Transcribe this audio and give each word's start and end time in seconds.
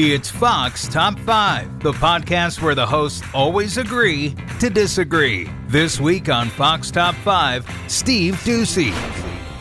It's 0.00 0.30
Fox 0.30 0.86
Top 0.86 1.18
5, 1.18 1.80
the 1.80 1.90
podcast 1.90 2.62
where 2.62 2.76
the 2.76 2.86
hosts 2.86 3.20
always 3.34 3.78
agree 3.78 4.32
to 4.60 4.70
disagree. 4.70 5.50
This 5.66 5.98
week 5.98 6.28
on 6.28 6.50
Fox 6.50 6.92
Top 6.92 7.16
5, 7.16 7.68
Steve 7.88 8.36
Doocy. 8.44 8.92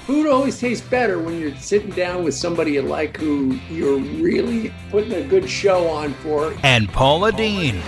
Food 0.06 0.28
always 0.28 0.60
tastes 0.60 0.88
better 0.88 1.18
when 1.18 1.40
you're 1.40 1.56
sitting 1.56 1.90
down 1.90 2.24
with 2.24 2.36
somebody 2.36 2.74
you 2.74 2.84
like 2.84 3.18
who 3.18 3.60
you're 3.68 3.98
really 3.98 4.72
putting 4.92 5.14
a 5.14 5.24
good 5.24 5.50
show 5.50 5.88
on 5.88 6.14
for. 6.14 6.56
And 6.62 6.88
Paula 6.88 7.32
Deen. 7.32 7.82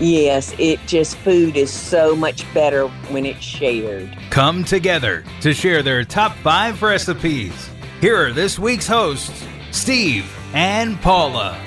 Yes, 0.00 0.54
it 0.58 0.80
just 0.86 1.18
food 1.18 1.58
is 1.58 1.70
so 1.70 2.16
much 2.16 2.50
better 2.54 2.88
when 3.10 3.26
it's 3.26 3.44
shared. 3.44 4.16
Come 4.30 4.64
together 4.64 5.24
to 5.42 5.52
share 5.52 5.82
their 5.82 6.04
top 6.04 6.34
five 6.38 6.80
recipes. 6.80 7.68
Here 8.00 8.16
are 8.16 8.32
this 8.32 8.58
week's 8.58 8.86
hosts, 8.86 9.46
Steve 9.72 10.24
and 10.54 10.98
Paula. 11.02 11.62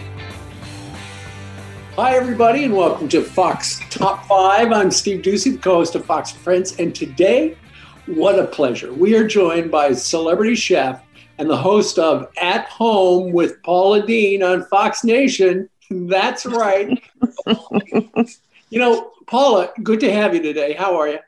Hi, 1.97 2.17
everybody, 2.17 2.65
and 2.65 2.75
welcome 2.75 3.07
to 3.07 3.23
Fox 3.23 3.79
Top 3.89 4.25
5. 4.25 4.73
I'm 4.73 4.91
Steve 4.91 5.23
the 5.23 5.57
co 5.63 5.75
host 5.75 5.95
of 5.95 6.03
Fox 6.03 6.29
Friends, 6.29 6.75
and 6.77 6.93
today, 6.93 7.57
what 8.05 8.37
a 8.37 8.47
pleasure. 8.47 8.91
We 8.91 9.15
are 9.15 9.25
joined 9.25 9.71
by 9.71 9.93
celebrity 9.93 10.55
chef 10.55 11.01
and 11.37 11.49
the 11.49 11.55
host 11.55 11.97
of 11.97 12.27
At 12.35 12.67
Home 12.67 13.31
with 13.31 13.63
Paula 13.63 14.05
Deen 14.05 14.43
on 14.43 14.65
Fox 14.65 15.05
Nation. 15.05 15.69
That's 15.89 16.45
right. 16.45 17.01
you 17.47 18.77
know, 18.79 19.11
Paula, 19.25 19.71
good 19.81 20.01
to 20.01 20.11
have 20.11 20.35
you 20.35 20.41
today. 20.41 20.73
How 20.73 20.99
are 20.99 21.07
you? 21.07 21.19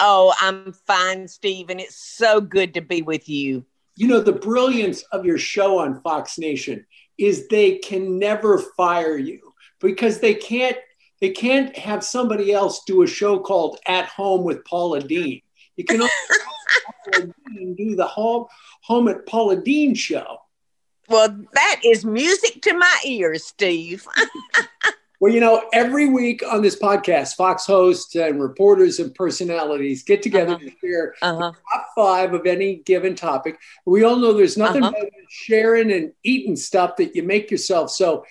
Oh, 0.00 0.34
I'm 0.38 0.74
fine, 0.74 1.28
Steve, 1.28 1.70
and 1.70 1.80
it's 1.80 1.96
so 1.96 2.42
good 2.42 2.74
to 2.74 2.82
be 2.82 3.00
with 3.00 3.26
you. 3.26 3.64
You 3.96 4.08
know, 4.08 4.20
the 4.20 4.32
brilliance 4.32 5.00
of 5.12 5.24
your 5.24 5.38
show 5.38 5.78
on 5.78 6.02
Fox 6.02 6.38
Nation 6.38 6.84
is 7.16 7.48
they 7.48 7.78
can 7.78 8.18
never 8.18 8.58
fire 8.58 9.16
you 9.16 9.49
because 9.80 10.20
they 10.20 10.34
can't 10.34 10.76
they 11.20 11.30
can't 11.30 11.76
have 11.76 12.02
somebody 12.02 12.52
else 12.52 12.84
do 12.84 13.02
a 13.02 13.06
show 13.06 13.38
called 13.38 13.78
At 13.86 14.06
Home 14.06 14.42
with 14.42 14.64
Paula 14.64 15.00
Deen. 15.00 15.42
You 15.76 15.84
can 15.84 16.02
only 16.02 17.74
do 17.76 17.94
the 17.94 18.06
home 18.06 18.46
home 18.82 19.08
at 19.08 19.26
Paula 19.26 19.56
Deen 19.56 19.94
show. 19.94 20.38
Well, 21.08 21.36
that 21.52 21.80
is 21.84 22.04
music 22.04 22.62
to 22.62 22.74
my 22.74 22.96
ears, 23.04 23.44
Steve. 23.44 24.06
well, 25.20 25.32
you 25.32 25.40
know, 25.40 25.64
every 25.72 26.08
week 26.08 26.42
on 26.46 26.62
this 26.62 26.78
podcast, 26.78 27.34
Fox 27.34 27.66
hosts 27.66 28.14
and 28.14 28.40
reporters 28.40 29.00
and 29.00 29.12
personalities 29.14 30.04
get 30.04 30.22
together 30.22 30.52
uh-huh. 30.52 30.64
to 30.64 30.72
share 30.80 31.14
uh-huh. 31.20 31.52
top 31.72 31.86
five 31.96 32.32
of 32.32 32.46
any 32.46 32.76
given 32.76 33.16
topic. 33.16 33.58
We 33.84 34.04
all 34.04 34.16
know 34.16 34.32
there's 34.32 34.56
nothing 34.56 34.84
uh-huh. 34.84 34.92
better 34.92 35.10
than 35.12 35.26
sharing 35.28 35.92
and 35.92 36.12
eating 36.22 36.54
stuff 36.54 36.96
that 36.96 37.16
you 37.16 37.24
make 37.24 37.50
yourself. 37.50 37.90
So 37.90 38.24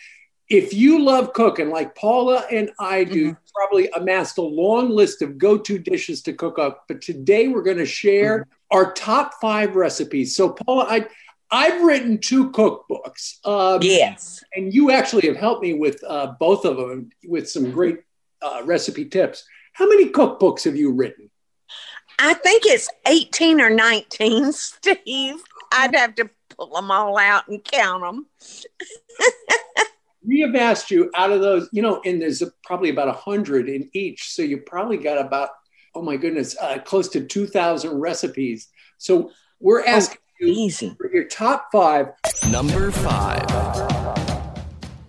if 0.50 0.74
you 0.74 1.04
love 1.04 1.34
cooking 1.34 1.70
like 1.70 1.96
Paula 1.96 2.44
and 2.52 2.72
I 2.80 3.04
do, 3.04 3.32
mm-hmm. 3.32 3.42
probably 3.56 3.90
amassed 3.96 4.40
a 4.40 4.44
long 4.44 4.90
list 4.90 5.22
of 5.22 5.38
go 5.38 5.58
to 5.60 5.78
dishes 5.78 6.24
to 6.24 6.34
cook 6.34 6.58
up. 6.58 6.86
But 6.88 7.02
today 7.02 7.48
we're 7.48 7.62
going 7.62 7.78
to 7.78 7.86
share 7.86 8.40
mm-hmm. 8.40 8.78
our 8.78 8.92
top 8.94 9.36
five 9.40 9.76
recipes. 9.76 10.36
So, 10.36 10.50
Paula, 10.50 10.88
I, 10.90 11.08
I've 11.52 11.84
written 11.84 12.18
two 12.18 12.52
cookbooks. 12.52 13.46
Um, 13.46 13.80
yes. 13.84 14.44
And 14.56 14.74
you 14.74 14.90
actually 14.90 15.28
have 15.28 15.38
helped 15.38 15.62
me 15.62 15.76
with 15.76 16.04
uh, 16.08 16.34
both 16.40 16.66
of 16.66 16.78
them 16.78 17.12
with 17.26 17.48
some 17.48 17.72
great 17.72 18.00
uh, 18.42 18.64
recipe 18.66 19.06
tips. 19.06 19.46
How 19.74 19.88
many 19.88 20.10
cookbooks 20.10 20.64
have 20.64 20.76
you 20.76 20.92
written? 20.92 21.30
I 22.18 22.34
think 22.34 22.64
it's 22.66 22.90
18 23.08 23.62
or 23.62 23.70
19, 23.70 24.52
Steve. 24.52 25.44
I'd 25.72 25.96
have 25.96 26.16
to 26.16 26.30
pull 26.50 26.74
them 26.74 26.90
all 26.90 27.18
out 27.20 27.48
and 27.48 27.64
count 27.64 28.02
them. 28.02 28.26
we 30.40 30.46
have 30.46 30.56
asked 30.56 30.90
you 30.90 31.12
out 31.16 31.32
of 31.32 31.42
those, 31.42 31.68
you 31.74 31.82
know, 31.82 32.02
and 32.06 32.22
there's 32.22 32.42
probably 32.64 32.90
about 32.90 33.10
a 33.10 33.14
hundred 33.14 33.68
in 33.68 33.90
each. 33.92 34.32
So 34.32 34.42
you 34.42 34.60
probably 34.60 34.96
got 34.96 35.18
about, 35.18 35.50
oh 35.94 36.02
my 36.02 36.16
goodness, 36.16 36.56
uh, 36.62 36.80
close 36.80 37.10
to 37.10 37.26
2,000 37.26 38.00
recipes. 38.00 38.70
So 38.98 39.32
we're 39.60 39.84
asking 39.84 40.20
oh, 40.42 40.46
you 40.46 40.54
easy. 40.54 40.96
for 40.98 41.12
your 41.12 41.26
top 41.26 41.68
five. 41.74 42.12
Number 42.50 42.90
five. 42.90 43.46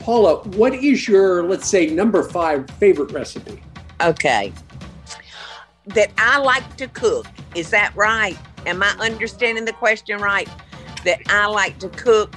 Paula, 0.00 0.42
what 0.56 0.74
is 0.74 1.06
your, 1.06 1.44
let's 1.44 1.68
say, 1.68 1.86
number 1.86 2.24
five 2.24 2.68
favorite 2.70 3.12
recipe? 3.12 3.62
Okay. 4.00 4.52
That 5.86 6.10
I 6.18 6.38
like 6.38 6.76
to 6.78 6.88
cook. 6.88 7.26
Is 7.54 7.70
that 7.70 7.94
right? 7.94 8.36
Am 8.66 8.82
I 8.82 8.96
understanding 8.98 9.64
the 9.64 9.74
question 9.74 10.18
right? 10.18 10.48
That 11.04 11.20
I 11.28 11.46
like 11.46 11.78
to 11.78 11.88
cook 11.90 12.34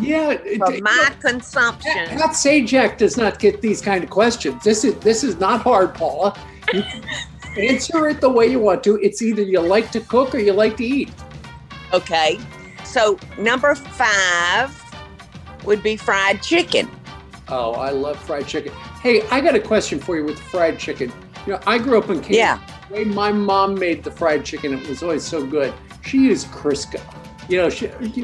yeah, 0.00 0.36
for 0.58 0.78
my 0.80 1.14
consumption. 1.20 2.08
Pat 2.08 2.30
Sajak 2.30 2.98
does 2.98 3.16
not 3.16 3.38
get 3.38 3.60
these 3.60 3.80
kind 3.80 4.02
of 4.02 4.10
questions. 4.10 4.62
This 4.64 4.84
is 4.84 4.94
this 4.96 5.22
is 5.22 5.38
not 5.38 5.62
hard, 5.62 5.94
Paula. 5.94 6.38
answer 7.58 8.08
it 8.08 8.20
the 8.20 8.30
way 8.30 8.46
you 8.46 8.58
want 8.58 8.82
to. 8.84 8.98
It's 9.02 9.22
either 9.22 9.42
you 9.42 9.60
like 9.60 9.90
to 9.92 10.00
cook 10.00 10.34
or 10.34 10.38
you 10.38 10.52
like 10.52 10.76
to 10.78 10.84
eat. 10.84 11.10
Okay, 11.92 12.38
so 12.84 13.18
number 13.38 13.74
five 13.74 14.78
would 15.64 15.82
be 15.82 15.96
fried 15.96 16.42
chicken. 16.42 16.90
Oh, 17.48 17.72
I 17.72 17.90
love 17.90 18.18
fried 18.18 18.46
chicken. 18.46 18.72
Hey, 19.02 19.22
I 19.28 19.40
got 19.40 19.54
a 19.54 19.60
question 19.60 19.98
for 19.98 20.16
you 20.16 20.24
with 20.24 20.38
fried 20.38 20.78
chicken. 20.78 21.12
You 21.46 21.54
know, 21.54 21.60
I 21.66 21.78
grew 21.78 21.98
up 21.98 22.08
in 22.08 22.20
Kansas. 22.20 22.36
Yeah. 22.36 22.60
The 22.88 22.94
way 22.94 23.04
my 23.04 23.32
mom 23.32 23.74
made 23.74 24.04
the 24.04 24.10
fried 24.10 24.44
chicken, 24.44 24.72
it 24.72 24.88
was 24.88 25.02
always 25.02 25.24
so 25.24 25.44
good. 25.44 25.74
She 26.02 26.18
used 26.18 26.48
Crisco. 26.48 27.00
You 27.48 27.58
know, 27.58 27.70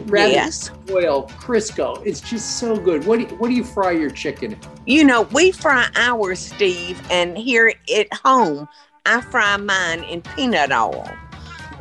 rather 0.06 0.33
yes. 0.33 0.71
oil, 0.91 1.29
Crisco. 1.39 2.01
It's 2.06 2.21
just 2.21 2.59
so 2.59 2.77
good. 2.77 3.05
What 3.05 3.19
do 3.19 3.25
you, 3.25 3.37
what 3.37 3.49
do 3.49 3.55
you 3.55 3.65
fry 3.65 3.91
your 3.93 4.11
chicken? 4.11 4.53
In? 4.53 4.59
You 4.87 5.05
know, 5.05 5.23
we 5.23 5.51
fry 5.51 5.89
ours, 5.97 6.39
Steve, 6.39 7.01
and 7.11 7.37
here 7.37 7.73
at 7.97 8.12
home, 8.12 8.69
I 9.06 9.21
fry 9.21 9.56
mine 9.56 10.05
in 10.05 10.23
peanut 10.23 10.71
oil 10.71 11.09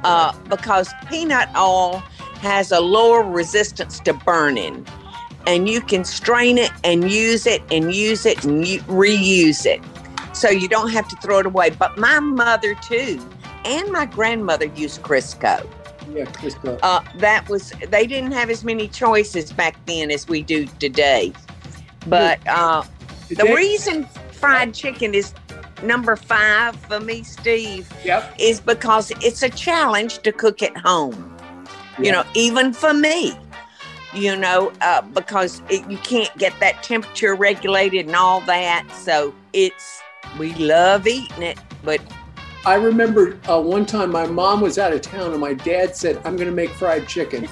uh, 0.03 0.33
because 0.49 0.89
peanut 1.09 1.49
oil 1.55 1.99
has 2.39 2.71
a 2.71 2.79
lower 2.79 3.23
resistance 3.23 3.99
to 4.01 4.13
burning, 4.13 4.85
and 5.45 5.67
you 5.67 5.81
can 5.81 6.03
strain 6.05 6.57
it 6.57 6.71
and 6.83 7.11
use 7.11 7.45
it 7.45 7.61
and 7.71 7.93
use 7.93 8.25
it 8.25 8.43
and 8.43 8.63
reuse 8.63 9.65
it, 9.65 9.81
so 10.33 10.49
you 10.49 10.67
don't 10.67 10.89
have 10.89 11.07
to 11.09 11.15
throw 11.17 11.39
it 11.39 11.45
away. 11.45 11.69
But 11.71 11.97
my 11.97 12.19
mother 12.19 12.75
too, 12.75 13.19
and 13.65 13.91
my 13.91 14.05
grandmother 14.05 14.65
used 14.65 15.01
Crisco. 15.01 15.67
Yeah, 16.17 16.25
Crisco. 16.25 16.79
Uh, 16.81 17.01
that 17.17 17.47
was 17.47 17.73
they 17.89 18.07
didn't 18.07 18.31
have 18.31 18.49
as 18.49 18.63
many 18.63 18.87
choices 18.87 19.51
back 19.53 19.77
then 19.85 20.09
as 20.09 20.27
we 20.27 20.41
do 20.41 20.65
today. 20.79 21.31
But 22.07 22.39
uh, 22.47 22.83
the 23.29 23.53
reason 23.55 24.05
fried 24.31 24.73
chicken 24.73 25.13
is 25.13 25.35
number 25.83 26.15
five 26.15 26.75
for 26.75 26.99
me, 26.99 27.21
Steve, 27.21 27.87
yep. 28.03 28.33
is 28.39 28.59
because 28.59 29.11
it's 29.21 29.43
a 29.43 29.49
challenge 29.49 30.19
to 30.19 30.31
cook 30.31 30.63
at 30.63 30.75
home. 30.75 31.37
Yep. 31.97 32.05
You 32.05 32.11
know, 32.11 32.23
even 32.33 32.73
for 32.73 32.95
me, 32.95 33.37
you 34.13 34.35
know, 34.35 34.71
uh, 34.81 35.01
because 35.01 35.61
it, 35.69 35.87
you 35.89 35.97
can't 35.99 36.35
get 36.39 36.59
that 36.61 36.81
temperature 36.81 37.35
regulated 37.35 38.07
and 38.07 38.15
all 38.15 38.41
that. 38.41 38.87
So 38.91 39.35
it's, 39.53 40.01
we 40.39 40.53
love 40.55 41.05
eating 41.05 41.43
it, 41.43 41.59
but 41.83 42.01
I 42.67 42.75
remember 42.75 43.39
uh, 43.49 43.61
one 43.61 43.85
time 43.85 44.11
my 44.11 44.27
mom 44.27 44.59
was 44.59 44.77
out 44.77 44.91
of 44.91 45.01
town 45.01 45.31
and 45.31 45.39
my 45.39 45.53
dad 45.53 45.95
said, 45.95 46.17
I'm 46.25 46.35
going 46.35 46.49
to 46.49 46.53
make 46.53 46.69
fried 46.71 47.07
chicken. 47.07 47.47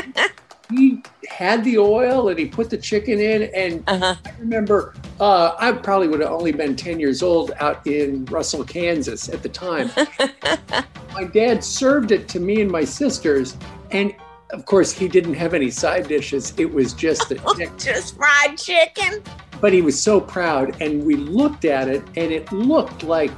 he 0.70 1.02
had 1.28 1.62
the 1.64 1.76
oil 1.76 2.30
and 2.30 2.38
he 2.38 2.46
put 2.46 2.70
the 2.70 2.78
chicken 2.78 3.20
in. 3.20 3.42
And 3.54 3.84
uh-huh. 3.86 4.16
I 4.24 4.30
remember 4.38 4.94
uh, 5.20 5.54
I 5.58 5.72
probably 5.72 6.08
would 6.08 6.20
have 6.20 6.30
only 6.30 6.50
been 6.50 6.76
10 6.76 6.98
years 6.98 7.22
old 7.22 7.52
out 7.60 7.86
in 7.86 8.24
Russell, 8.24 8.64
Kansas 8.64 9.28
at 9.28 9.42
the 9.42 9.50
time. 9.50 9.90
my 11.12 11.24
dad 11.24 11.62
served 11.62 12.10
it 12.10 12.26
to 12.28 12.40
me 12.40 12.62
and 12.62 12.70
my 12.70 12.84
sisters. 12.84 13.58
And 13.90 14.14
of 14.54 14.64
course, 14.64 14.92
he 14.92 15.08
didn't 15.08 15.34
have 15.34 15.52
any 15.52 15.70
side 15.70 16.08
dishes. 16.08 16.54
It 16.56 16.72
was 16.72 16.94
just 16.94 17.28
the 17.28 17.34
chicken. 17.58 17.78
just 17.78 18.16
fried 18.16 18.56
chicken. 18.56 19.22
But 19.60 19.74
he 19.74 19.82
was 19.82 20.00
so 20.00 20.22
proud. 20.22 20.80
And 20.80 21.04
we 21.04 21.16
looked 21.16 21.66
at 21.66 21.86
it 21.86 22.02
and 22.16 22.32
it 22.32 22.50
looked 22.50 23.02
like 23.02 23.30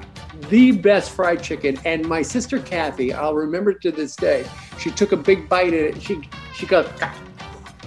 the 0.48 0.72
best 0.72 1.10
fried 1.10 1.42
chicken. 1.42 1.78
And 1.84 2.06
my 2.06 2.22
sister 2.22 2.58
Kathy, 2.58 3.12
I'll 3.12 3.34
remember 3.34 3.72
to 3.72 3.90
this 3.90 4.16
day, 4.16 4.46
she 4.78 4.90
took 4.90 5.12
a 5.12 5.16
big 5.16 5.48
bite 5.48 5.74
of 5.74 5.80
it. 5.80 6.02
She 6.02 6.20
she 6.54 6.66
goes, 6.66 6.88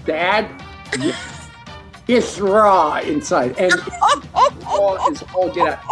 Dad, 0.05 0.49
It's 2.09 2.39
raw 2.39 2.97
inside, 2.97 3.55
and 3.59 3.71
raw 4.63 5.07
is 5.11 5.23
all 5.35 5.53
get 5.53 5.67
out. 5.67 5.83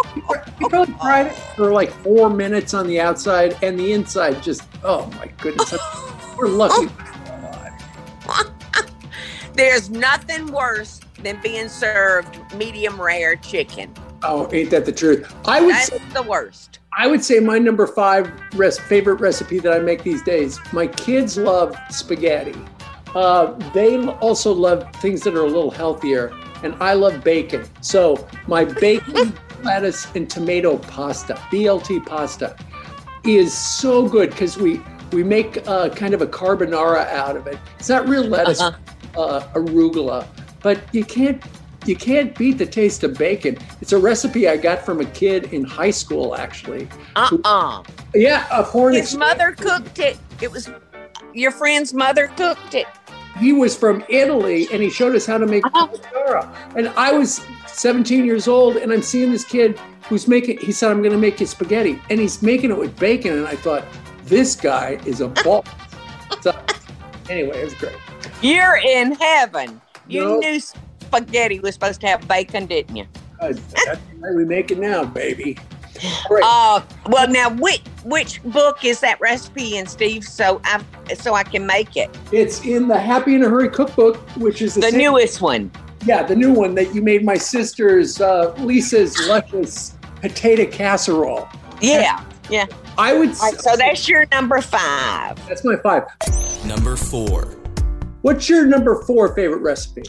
You 0.59 0.67
probably 0.67 0.95
fried 0.95 1.27
it 1.27 1.35
for 1.55 1.71
like 1.71 1.91
four 1.91 2.27
minutes 2.27 2.73
on 2.73 2.87
the 2.87 2.99
outside, 2.99 3.55
and 3.61 3.77
the 3.77 3.93
inside 3.93 4.41
just 4.41 4.63
oh 4.83 5.05
my 5.19 5.27
goodness, 5.37 5.75
we're 6.37 6.47
lucky. 6.47 6.91
There's 9.53 9.91
nothing 9.91 10.47
worse 10.47 11.01
than 11.21 11.39
being 11.43 11.69
served 11.69 12.35
medium 12.55 12.99
rare 12.99 13.35
chicken. 13.35 13.93
Oh, 14.23 14.49
ain't 14.51 14.71
that 14.71 14.85
the 14.85 14.91
truth? 14.91 15.33
I 15.45 15.61
would 15.61 15.75
That's 15.75 15.87
say, 15.87 16.01
the 16.13 16.23
worst. 16.23 16.79
I 16.97 17.07
would 17.07 17.23
say 17.23 17.39
my 17.39 17.59
number 17.59 17.85
five 17.85 18.31
res- 18.55 18.79
favorite 18.79 19.19
recipe 19.19 19.59
that 19.59 19.71
I 19.71 19.79
make 19.79 20.03
these 20.03 20.23
days. 20.23 20.59
My 20.73 20.87
kids 20.87 21.37
love 21.37 21.75
spaghetti. 21.91 22.55
Uh, 23.15 23.53
they 23.73 24.03
also 24.07 24.51
love 24.51 24.91
things 24.95 25.21
that 25.21 25.35
are 25.35 25.41
a 25.41 25.47
little 25.47 25.71
healthier, 25.71 26.33
and 26.63 26.75
I 26.79 26.93
love 26.93 27.23
bacon. 27.23 27.65
So 27.81 28.27
my 28.47 28.65
bacon, 28.65 29.37
lettuce, 29.63 30.07
and 30.15 30.29
tomato 30.29 30.77
pasta, 30.77 31.35
BLT 31.51 32.05
pasta, 32.05 32.55
is 33.23 33.53
so 33.53 34.07
good 34.07 34.31
because 34.31 34.57
we 34.57 34.81
we 35.13 35.23
make 35.23 35.65
uh, 35.67 35.89
kind 35.89 36.13
of 36.13 36.21
a 36.21 36.27
carbonara 36.27 37.07
out 37.07 37.37
of 37.37 37.47
it. 37.47 37.57
It's 37.79 37.89
not 37.89 38.07
real 38.09 38.23
lettuce, 38.23 38.59
uh-huh. 38.59 39.21
uh, 39.21 39.53
arugula, 39.53 40.27
but 40.61 40.81
you 40.93 41.05
can't 41.05 41.41
you 41.85 41.95
can't 41.95 42.37
beat 42.37 42.57
the 42.57 42.65
taste 42.65 43.03
of 43.03 43.17
bacon. 43.17 43.57
It's 43.81 43.93
a 43.93 43.97
recipe 43.97 44.47
I 44.47 44.57
got 44.57 44.85
from 44.85 44.99
a 44.99 45.05
kid 45.05 45.53
in 45.53 45.63
high 45.63 45.91
school, 45.91 46.35
actually. 46.35 46.87
Uh 47.15 47.37
uh 47.43 47.83
Yeah, 48.13 48.47
a 48.51 48.63
foreign. 48.63 48.95
His 48.95 49.15
mother 49.15 49.51
cooked 49.53 49.99
it. 49.99 50.17
It 50.41 50.51
was 50.51 50.69
your 51.33 51.51
friend's 51.51 51.93
mother 51.93 52.27
cooked 52.35 52.73
it. 52.73 52.87
He 53.39 53.53
was 53.53 53.77
from 53.77 54.03
Italy, 54.09 54.67
and 54.71 54.81
he 54.81 54.89
showed 54.89 55.15
us 55.15 55.25
how 55.25 55.37
to 55.37 55.45
make 55.45 55.63
carbonara. 55.63 56.51
And 56.75 56.89
I 56.89 57.11
was 57.11 57.41
17 57.67 58.25
years 58.25 58.47
old, 58.47 58.77
and 58.77 58.91
I'm 58.91 59.03
seeing 59.03 59.31
this 59.31 59.45
kid 59.45 59.79
who's 60.09 60.27
making. 60.27 60.57
He 60.57 60.71
said, 60.71 60.91
"I'm 60.91 61.01
going 61.01 61.11
to 61.11 61.17
make 61.19 61.39
you 61.39 61.45
spaghetti," 61.45 62.01
and 62.09 62.19
he's 62.19 62.41
making 62.41 62.71
it 62.71 62.77
with 62.77 62.97
bacon. 62.99 63.33
And 63.33 63.47
I 63.47 63.55
thought, 63.55 63.85
this 64.23 64.55
guy 64.55 64.99
is 65.05 65.21
a 65.21 65.27
ball. 65.27 65.63
so, 66.41 66.57
anyway, 67.29 67.61
it 67.61 67.65
was 67.65 67.73
great. 67.75 67.95
You're 68.41 68.77
in 68.77 69.13
heaven. 69.13 69.81
You 70.07 70.23
nope. 70.23 70.41
knew 70.41 70.59
spaghetti 71.07 71.59
was 71.59 71.73
supposed 71.73 72.01
to 72.01 72.07
have 72.07 72.27
bacon, 72.27 72.65
didn't 72.65 72.95
you? 72.95 73.05
Uh, 73.39 73.53
that's 73.85 73.99
why 74.19 74.31
we 74.31 74.45
make 74.45 74.71
it 74.71 74.79
now, 74.79 75.05
baby. 75.05 75.57
Right. 76.29 76.43
Uh, 76.43 76.81
well, 77.07 77.27
now 77.27 77.49
which 77.49 77.81
which 78.03 78.43
book 78.43 78.85
is 78.85 78.99
that 78.99 79.19
recipe 79.19 79.77
in, 79.77 79.87
Steve? 79.87 80.23
So 80.23 80.61
I 80.63 80.83
so 81.15 81.33
I 81.33 81.43
can 81.43 81.65
make 81.65 81.97
it. 81.97 82.15
It's 82.31 82.63
in 82.65 82.87
the 82.87 82.99
Happy 82.99 83.35
in 83.35 83.43
a 83.43 83.49
Hurry 83.49 83.69
cookbook, 83.69 84.17
which 84.37 84.61
is 84.61 84.75
the, 84.75 84.81
the 84.81 84.91
newest 84.91 85.41
one. 85.41 85.71
Yeah, 86.05 86.23
the 86.23 86.35
new 86.35 86.53
one 86.53 86.75
that 86.75 86.93
you 86.93 87.01
made 87.01 87.25
my 87.25 87.35
sister's 87.35 88.21
uh, 88.21 88.53
Lisa's 88.59 89.27
luscious 89.27 89.97
potato 90.21 90.69
casserole. 90.69 91.47
Yeah, 91.81 92.23
yeah. 92.49 92.65
I 92.97 93.13
would. 93.13 93.29
Right, 93.29 93.59
so 93.59 93.75
that's 93.75 94.07
your 94.07 94.25
number 94.31 94.61
five. 94.61 95.35
That's 95.47 95.63
my 95.63 95.77
five. 95.77 96.03
Number 96.65 96.95
four. 96.95 97.55
What's 98.21 98.49
your 98.49 98.65
number 98.65 99.01
four 99.03 99.33
favorite 99.35 99.61
recipe? 99.61 100.03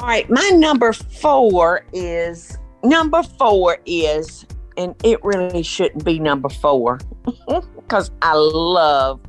All 0.00 0.06
right, 0.06 0.30
my 0.30 0.48
number 0.54 0.94
four 0.94 1.84
is 1.92 2.56
number 2.82 3.22
four 3.22 3.76
is, 3.84 4.46
and 4.78 4.94
it 5.04 5.22
really 5.22 5.62
shouldn't 5.62 6.06
be 6.06 6.18
number 6.18 6.48
four 6.48 6.98
because 7.76 8.10
I 8.22 8.32
love, 8.32 9.20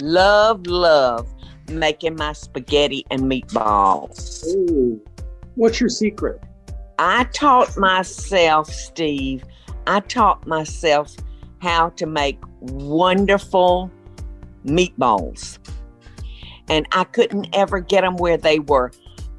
love, 0.00 0.66
love 0.66 1.32
making 1.70 2.16
my 2.16 2.32
spaghetti 2.32 3.06
and 3.12 3.22
meatballs. 3.30 4.44
Ooh. 4.48 5.00
What's 5.54 5.78
your 5.78 5.88
secret? 5.88 6.42
I 6.98 7.22
taught 7.32 7.78
myself, 7.78 8.68
Steve, 8.72 9.44
I 9.86 10.00
taught 10.00 10.44
myself 10.48 11.14
how 11.60 11.90
to 11.90 12.06
make 12.06 12.40
wonderful 12.58 13.88
meatballs. 14.66 15.58
And 16.68 16.88
I 16.90 17.04
couldn't 17.04 17.50
ever 17.52 17.78
get 17.78 18.00
them 18.00 18.16
where 18.16 18.36
they 18.36 18.58
were 18.58 18.90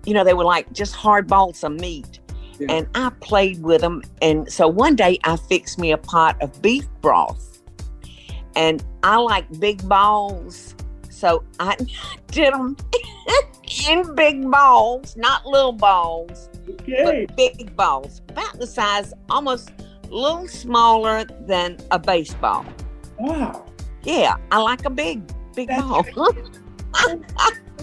you 0.05 0.13
know, 0.13 0.23
they 0.23 0.33
were 0.33 0.45
like 0.45 0.71
just 0.73 0.95
hard 0.95 1.27
balls 1.27 1.63
of 1.63 1.73
meat. 1.73 2.19
Yeah. 2.59 2.67
And 2.71 2.87
I 2.95 3.09
played 3.21 3.61
with 3.61 3.81
them. 3.81 4.03
And 4.21 4.51
so 4.51 4.67
one 4.67 4.95
day 4.95 5.19
I 5.23 5.37
fixed 5.37 5.79
me 5.79 5.91
a 5.91 5.97
pot 5.97 6.35
of 6.41 6.61
beef 6.61 6.85
broth. 7.01 7.61
And 8.55 8.83
I 9.03 9.17
like 9.17 9.59
big 9.59 9.87
balls. 9.87 10.75
So 11.09 11.43
I 11.59 11.77
did 12.27 12.53
them 12.53 12.75
in 13.89 14.15
big 14.15 14.49
balls, 14.49 15.15
not 15.15 15.45
little 15.45 15.71
balls, 15.71 16.49
okay. 16.69 17.25
but 17.27 17.37
big 17.37 17.75
balls, 17.75 18.21
about 18.29 18.59
the 18.59 18.67
size, 18.67 19.13
almost 19.29 19.71
a 20.03 20.13
little 20.13 20.47
smaller 20.47 21.23
than 21.25 21.77
a 21.91 21.99
baseball. 21.99 22.65
Wow. 23.19 23.65
Yeah, 24.03 24.37
I 24.51 24.59
like 24.59 24.85
a 24.85 24.89
big, 24.89 25.21
big 25.55 25.67
That's 25.67 25.81
ball. 25.81 26.29
it 27.07 27.21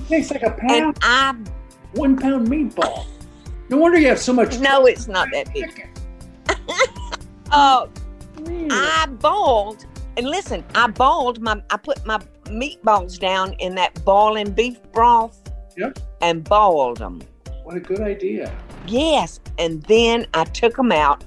tastes 0.09 0.33
like 0.33 0.43
a 0.43 0.51
pound. 0.51 0.71
And 0.71 0.99
I 1.03 1.35
one 1.97 2.17
pound 2.17 2.49
meatball. 2.49 3.07
No 3.69 3.79
wonder 3.79 3.99
you 3.99 4.09
have 4.09 4.21
so 4.21 4.33
much. 4.33 4.59
No, 4.59 4.87
it's 4.87 5.09
not 5.09 5.29
that 5.33 5.53
big. 5.53 5.89
uh, 7.51 7.87
I 8.71 9.07
boiled, 9.19 9.87
and 10.17 10.27
listen, 10.27 10.65
I 10.75 10.87
boiled 10.89 11.41
my, 11.41 11.61
I 11.71 11.77
put 11.77 12.05
my 12.07 12.19
meatballs 12.45 13.19
down 13.19 13.55
in 13.55 13.75
that 13.75 14.05
boiling 14.05 14.53
beef 14.53 14.81
broth. 14.93 15.43
Yep. 15.77 15.99
And 16.23 16.43
boiled 16.43 16.99
them. 16.99 17.21
What 17.65 17.77
a 17.77 17.81
good 17.81 18.01
idea. 18.01 18.57
Yes, 18.87 19.41
and 19.59 19.83
then 19.83 20.27
I 20.33 20.45
took 20.45 20.77
them 20.77 20.93
out 20.93 21.25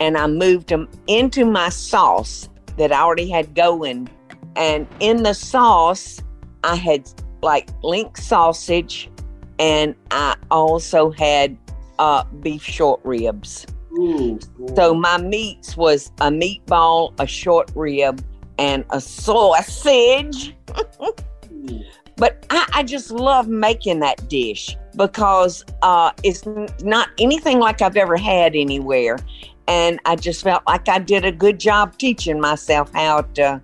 and 0.00 0.16
I 0.16 0.26
moved 0.26 0.68
them 0.68 0.88
into 1.06 1.44
my 1.44 1.70
sauce 1.70 2.48
that 2.76 2.92
I 2.92 3.00
already 3.00 3.28
had 3.28 3.54
going. 3.54 4.08
And 4.54 4.86
in 5.00 5.22
the 5.22 5.34
sauce, 5.34 6.22
I 6.62 6.76
had 6.76 7.10
like 7.42 7.70
link 7.82 8.16
sausage, 8.16 9.10
and 9.58 9.94
I 10.10 10.36
also 10.50 11.10
had 11.10 11.56
uh, 11.98 12.24
beef 12.42 12.62
short 12.62 13.00
ribs. 13.04 13.66
Ooh, 13.92 14.38
so 14.76 14.94
my 14.94 15.18
meats 15.18 15.76
was 15.76 16.12
a 16.20 16.30
meatball, 16.30 17.12
a 17.18 17.26
short 17.26 17.70
rib, 17.74 18.24
and 18.58 18.84
a 18.90 19.00
sausage. 19.00 20.54
but 22.16 22.46
I, 22.50 22.68
I, 22.74 22.82
just 22.82 23.10
love 23.10 23.48
making 23.48 24.00
that 24.00 24.28
dish 24.28 24.76
because 24.96 25.64
uh, 25.82 26.12
it's 26.22 26.44
not 26.82 27.08
anything 27.18 27.58
like 27.58 27.82
I've 27.82 27.96
ever 27.96 28.16
had 28.16 28.54
anywhere, 28.54 29.18
and 29.66 29.98
I 30.04 30.16
just 30.16 30.44
felt 30.44 30.62
like 30.66 30.88
I 30.88 30.98
did 30.98 31.24
a 31.24 31.32
good 31.32 31.58
job 31.58 31.96
teaching 31.98 32.40
myself 32.40 32.92
how 32.92 33.22
to 33.34 33.60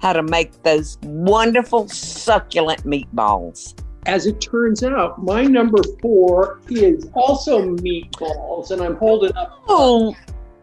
how 0.00 0.12
to 0.12 0.22
make 0.22 0.62
those 0.62 0.96
wonderful 1.02 1.88
succulent 1.88 2.84
meatballs 2.84 3.74
as 4.08 4.24
it 4.26 4.40
turns 4.40 4.82
out, 4.82 5.22
my 5.22 5.44
number 5.44 5.82
four 6.00 6.60
is 6.70 7.10
also 7.12 7.62
meatballs, 7.76 8.70
and 8.70 8.80
I'm 8.80 8.96
holding 8.96 9.36
up 9.36 9.62
oh. 9.68 10.16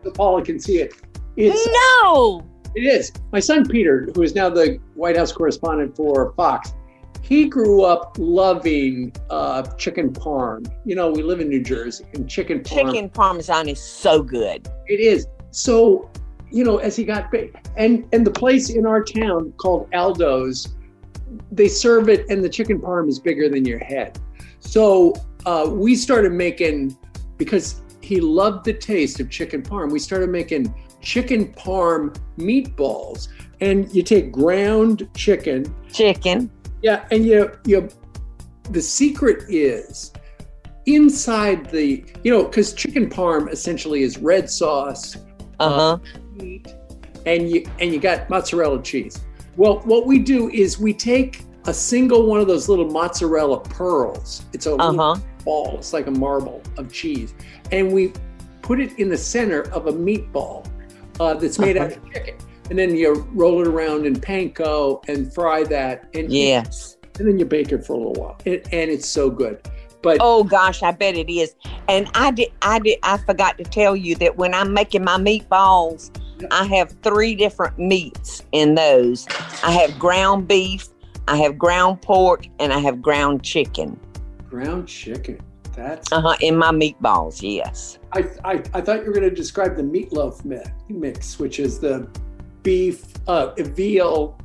so 0.03 0.11
Paula 0.11 0.43
can 0.43 0.59
see 0.59 0.79
it. 0.79 0.95
It's, 1.37 1.67
no, 2.03 2.43
it 2.73 2.81
is. 2.81 3.11
My 3.31 3.39
son 3.39 3.67
Peter, 3.67 4.09
who 4.15 4.23
is 4.23 4.33
now 4.33 4.49
the 4.49 4.79
White 4.95 5.15
House 5.15 5.31
correspondent 5.31 5.95
for 5.95 6.33
Fox, 6.33 6.73
he 7.21 7.45
grew 7.45 7.83
up 7.83 8.15
loving 8.17 9.13
uh, 9.29 9.61
chicken 9.77 10.11
parm. 10.11 10.65
You 10.83 10.95
know, 10.95 11.11
we 11.11 11.21
live 11.21 11.39
in 11.39 11.47
New 11.47 11.61
Jersey, 11.63 12.05
and 12.15 12.27
chicken 12.27 12.61
parm. 12.61 12.93
Chicken 12.93 13.09
parmesan 13.09 13.69
is 13.69 13.79
so 13.79 14.23
good. 14.23 14.67
It 14.87 14.99
is. 14.99 15.27
So, 15.51 16.09
you 16.51 16.63
know, 16.63 16.77
as 16.77 16.95
he 16.95 17.03
got 17.03 17.29
big, 17.29 17.55
and 17.77 18.07
and 18.11 18.25
the 18.25 18.31
place 18.31 18.71
in 18.71 18.87
our 18.87 19.03
town 19.03 19.53
called 19.57 19.87
Aldo's 19.93 20.75
they 21.51 21.67
serve 21.67 22.09
it 22.09 22.25
and 22.29 22.43
the 22.43 22.49
chicken 22.49 22.79
parm 22.79 23.07
is 23.07 23.19
bigger 23.19 23.49
than 23.49 23.65
your 23.65 23.79
head. 23.79 24.19
So 24.59 25.13
uh, 25.45 25.69
we 25.71 25.95
started 25.95 26.31
making, 26.31 26.97
because 27.37 27.81
he 28.01 28.19
loved 28.19 28.65
the 28.65 28.73
taste 28.73 29.19
of 29.19 29.29
chicken 29.29 29.61
parm, 29.61 29.91
we 29.91 29.99
started 29.99 30.29
making 30.29 30.73
chicken 31.01 31.53
parm 31.53 32.15
meatballs. 32.37 33.29
And 33.61 33.93
you 33.93 34.03
take 34.03 34.31
ground 34.31 35.07
chicken. 35.15 35.73
Chicken. 35.91 36.51
Yeah. 36.81 37.05
And 37.11 37.25
you, 37.25 37.51
you, 37.65 37.89
the 38.71 38.81
secret 38.81 39.43
is 39.49 40.11
inside 40.85 41.69
the, 41.69 42.03
you 42.23 42.31
know, 42.31 42.43
because 42.43 42.73
chicken 42.73 43.09
parm 43.09 43.51
essentially 43.51 44.03
is 44.03 44.17
red 44.17 44.49
sauce, 44.49 45.17
uh-huh. 45.59 45.93
Uh, 45.93 45.97
meat, 46.33 46.67
and 47.25 47.49
you, 47.49 47.65
and 47.79 47.93
you 47.93 47.99
got 47.99 48.29
mozzarella 48.29 48.81
cheese. 48.83 49.23
Well, 49.57 49.79
what 49.79 50.05
we 50.05 50.19
do 50.19 50.49
is 50.49 50.79
we 50.79 50.93
take 50.93 51.41
a 51.65 51.73
single 51.73 52.25
one 52.25 52.39
of 52.39 52.47
those 52.47 52.67
little 52.69 52.89
mozzarella 52.89 53.61
pearls. 53.61 54.43
It's 54.53 54.65
a 54.65 54.75
uh-huh. 54.75 55.19
ball. 55.43 55.77
It's 55.77 55.93
like 55.93 56.07
a 56.07 56.11
marble 56.11 56.61
of 56.77 56.91
cheese, 56.91 57.33
and 57.71 57.91
we 57.91 58.13
put 58.61 58.79
it 58.79 58.97
in 58.99 59.09
the 59.09 59.17
center 59.17 59.61
of 59.71 59.87
a 59.87 59.93
meatball 59.93 60.67
uh, 61.19 61.35
that's 61.35 61.59
made 61.59 61.77
uh-huh. 61.77 61.85
out 61.85 61.97
of 61.97 62.11
chicken. 62.11 62.35
And 62.69 62.79
then 62.79 62.95
you 62.95 63.27
roll 63.31 63.61
it 63.61 63.67
around 63.67 64.05
in 64.07 64.15
panko 64.15 65.07
and 65.07 65.31
fry 65.31 65.63
that. 65.65 66.09
And 66.15 66.33
yes. 66.33 66.97
And 67.19 67.27
then 67.27 67.37
you 67.37 67.45
bake 67.45 67.71
it 67.71 67.85
for 67.85 67.93
a 67.93 67.97
little 67.97 68.13
while, 68.13 68.37
and, 68.45 68.61
and 68.73 68.91
it's 68.91 69.07
so 69.07 69.29
good. 69.29 69.61
But 70.01 70.17
oh 70.19 70.43
gosh, 70.43 70.83
I 70.83 70.91
bet 70.91 71.15
it 71.15 71.31
is. 71.31 71.55
And 71.87 72.07
I 72.13 72.31
did, 72.31 72.49
I 72.61 72.79
did, 72.79 72.99
I 73.03 73.17
forgot 73.17 73.57
to 73.57 73.63
tell 73.63 73.95
you 73.95 74.15
that 74.15 74.37
when 74.37 74.53
I'm 74.53 74.73
making 74.73 75.03
my 75.03 75.17
meatballs, 75.17 76.11
I 76.51 76.65
have 76.65 76.91
three 77.01 77.35
different 77.35 77.77
meats 77.77 78.43
in 78.51 78.75
those. 78.75 79.25
I 79.63 79.71
have 79.71 79.97
ground 79.97 80.47
beef, 80.47 80.87
I 81.27 81.37
have 81.37 81.57
ground 81.57 82.01
pork, 82.01 82.47
and 82.59 82.71
I 82.71 82.79
have 82.79 83.01
ground 83.01 83.43
chicken. 83.43 83.99
Ground 84.49 84.87
chicken. 84.87 85.39
That's 85.75 86.11
uh 86.11 86.21
huh. 86.21 86.35
In 86.39 86.55
my 86.55 86.71
meatballs, 86.71 87.41
yes. 87.41 87.99
I, 88.13 88.25
I 88.45 88.63
I 88.73 88.81
thought 88.81 89.01
you 89.01 89.07
were 89.07 89.13
going 89.13 89.29
to 89.29 89.35
describe 89.35 89.75
the 89.75 89.83
meatloaf 89.83 90.45
mix, 90.89 91.37
which 91.37 91.59
is 91.59 91.79
the 91.79 92.07
beef, 92.63 93.05
uh, 93.27 93.53
veal, 93.57 94.37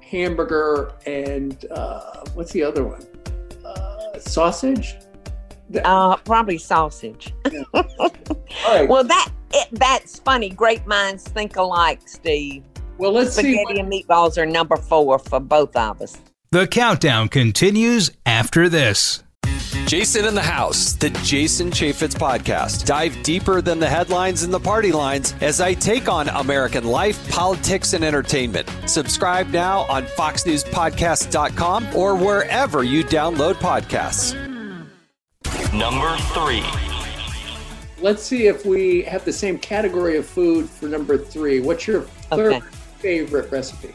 hamburger, 0.00 0.92
and 1.06 1.64
uh, 1.72 2.24
what's 2.34 2.52
the 2.52 2.62
other 2.62 2.84
one? 2.84 3.04
Uh, 3.64 4.18
sausage. 4.18 4.94
Uh, 5.84 6.16
probably 6.18 6.58
sausage. 6.58 7.34
Yeah. 7.50 7.62
All 7.74 7.82
right. 8.68 8.88
well, 8.88 9.02
that 9.02 9.32
it, 9.52 9.68
that's 9.72 10.18
funny. 10.20 10.50
Great 10.50 10.86
minds 10.86 11.24
think 11.24 11.56
alike, 11.56 12.00
Steve. 12.06 12.62
Well, 12.98 13.12
let's 13.12 13.32
Spaghetti 13.32 13.56
see. 13.56 13.62
Spaghetti 13.62 13.80
and 13.80 13.92
meatballs 13.92 14.38
are 14.38 14.46
number 14.46 14.76
four 14.76 15.18
for 15.18 15.40
both 15.40 15.76
of 15.76 16.00
us. 16.00 16.16
The 16.52 16.66
countdown 16.66 17.28
continues 17.28 18.10
after 18.24 18.68
this. 18.68 19.22
Jason 19.86 20.24
in 20.24 20.34
the 20.34 20.42
House, 20.42 20.94
the 20.94 21.10
Jason 21.10 21.70
Chaffetz 21.70 22.14
podcast. 22.14 22.86
Dive 22.86 23.16
deeper 23.22 23.60
than 23.60 23.78
the 23.78 23.88
headlines 23.88 24.42
and 24.42 24.52
the 24.52 24.58
party 24.58 24.90
lines 24.90 25.34
as 25.40 25.60
I 25.60 25.74
take 25.74 26.08
on 26.08 26.28
American 26.28 26.84
life, 26.84 27.30
politics, 27.30 27.92
and 27.92 28.04
entertainment. 28.04 28.68
Subscribe 28.86 29.48
now 29.48 29.80
on 29.82 30.04
FoxNewsPodcast.com 30.04 31.94
or 31.94 32.16
wherever 32.16 32.82
you 32.82 33.04
download 33.04 33.54
podcasts. 33.54 34.34
Number 35.72 36.16
three. 36.32 36.95
Let's 38.06 38.22
see 38.22 38.46
if 38.46 38.64
we 38.64 39.02
have 39.02 39.24
the 39.24 39.32
same 39.32 39.58
category 39.58 40.16
of 40.16 40.24
food 40.24 40.70
for 40.70 40.86
number 40.86 41.18
three. 41.18 41.58
What's 41.58 41.88
your 41.88 42.02
third 42.02 42.52
okay. 42.52 42.66
favorite 42.98 43.50
recipe? 43.50 43.92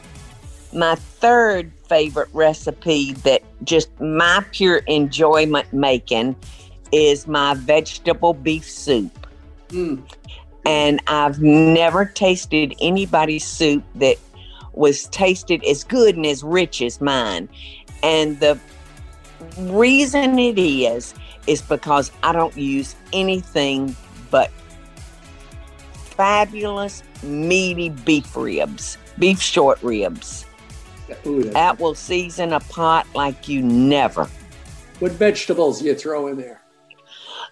My 0.70 0.96
third 0.96 1.72
favorite 1.88 2.28
recipe 2.34 3.14
that 3.24 3.42
just 3.64 3.88
my 4.02 4.44
pure 4.50 4.82
enjoyment 4.86 5.72
making 5.72 6.36
is 6.92 7.26
my 7.26 7.54
vegetable 7.54 8.34
beef 8.34 8.68
soup. 8.68 9.26
Mm. 9.68 10.02
And 10.66 11.00
I've 11.06 11.40
never 11.40 12.04
tasted 12.04 12.74
anybody's 12.82 13.46
soup 13.46 13.82
that 13.94 14.18
was 14.74 15.06
tasted 15.06 15.64
as 15.64 15.84
good 15.84 16.16
and 16.16 16.26
as 16.26 16.44
rich 16.44 16.82
as 16.82 17.00
mine. 17.00 17.48
And 18.02 18.38
the 18.40 18.58
reason 19.56 20.38
it 20.38 20.58
is, 20.58 21.14
is 21.46 21.62
because 21.62 22.12
I 22.22 22.32
don't 22.32 22.56
use 22.56 22.94
anything 23.12 23.96
but 24.30 24.50
fabulous 25.92 27.02
meaty 27.22 27.90
beef 27.90 28.36
ribs, 28.36 28.98
beef 29.18 29.40
short 29.40 29.82
ribs. 29.82 30.46
Ooh, 31.26 31.42
that 31.50 31.78
will 31.78 31.94
season 31.94 32.52
a 32.52 32.60
pot 32.60 33.06
like 33.14 33.48
you 33.48 33.60
never. 33.62 34.28
What 34.98 35.12
vegetables 35.12 35.82
you 35.82 35.94
throw 35.94 36.28
in 36.28 36.36
there? 36.36 36.62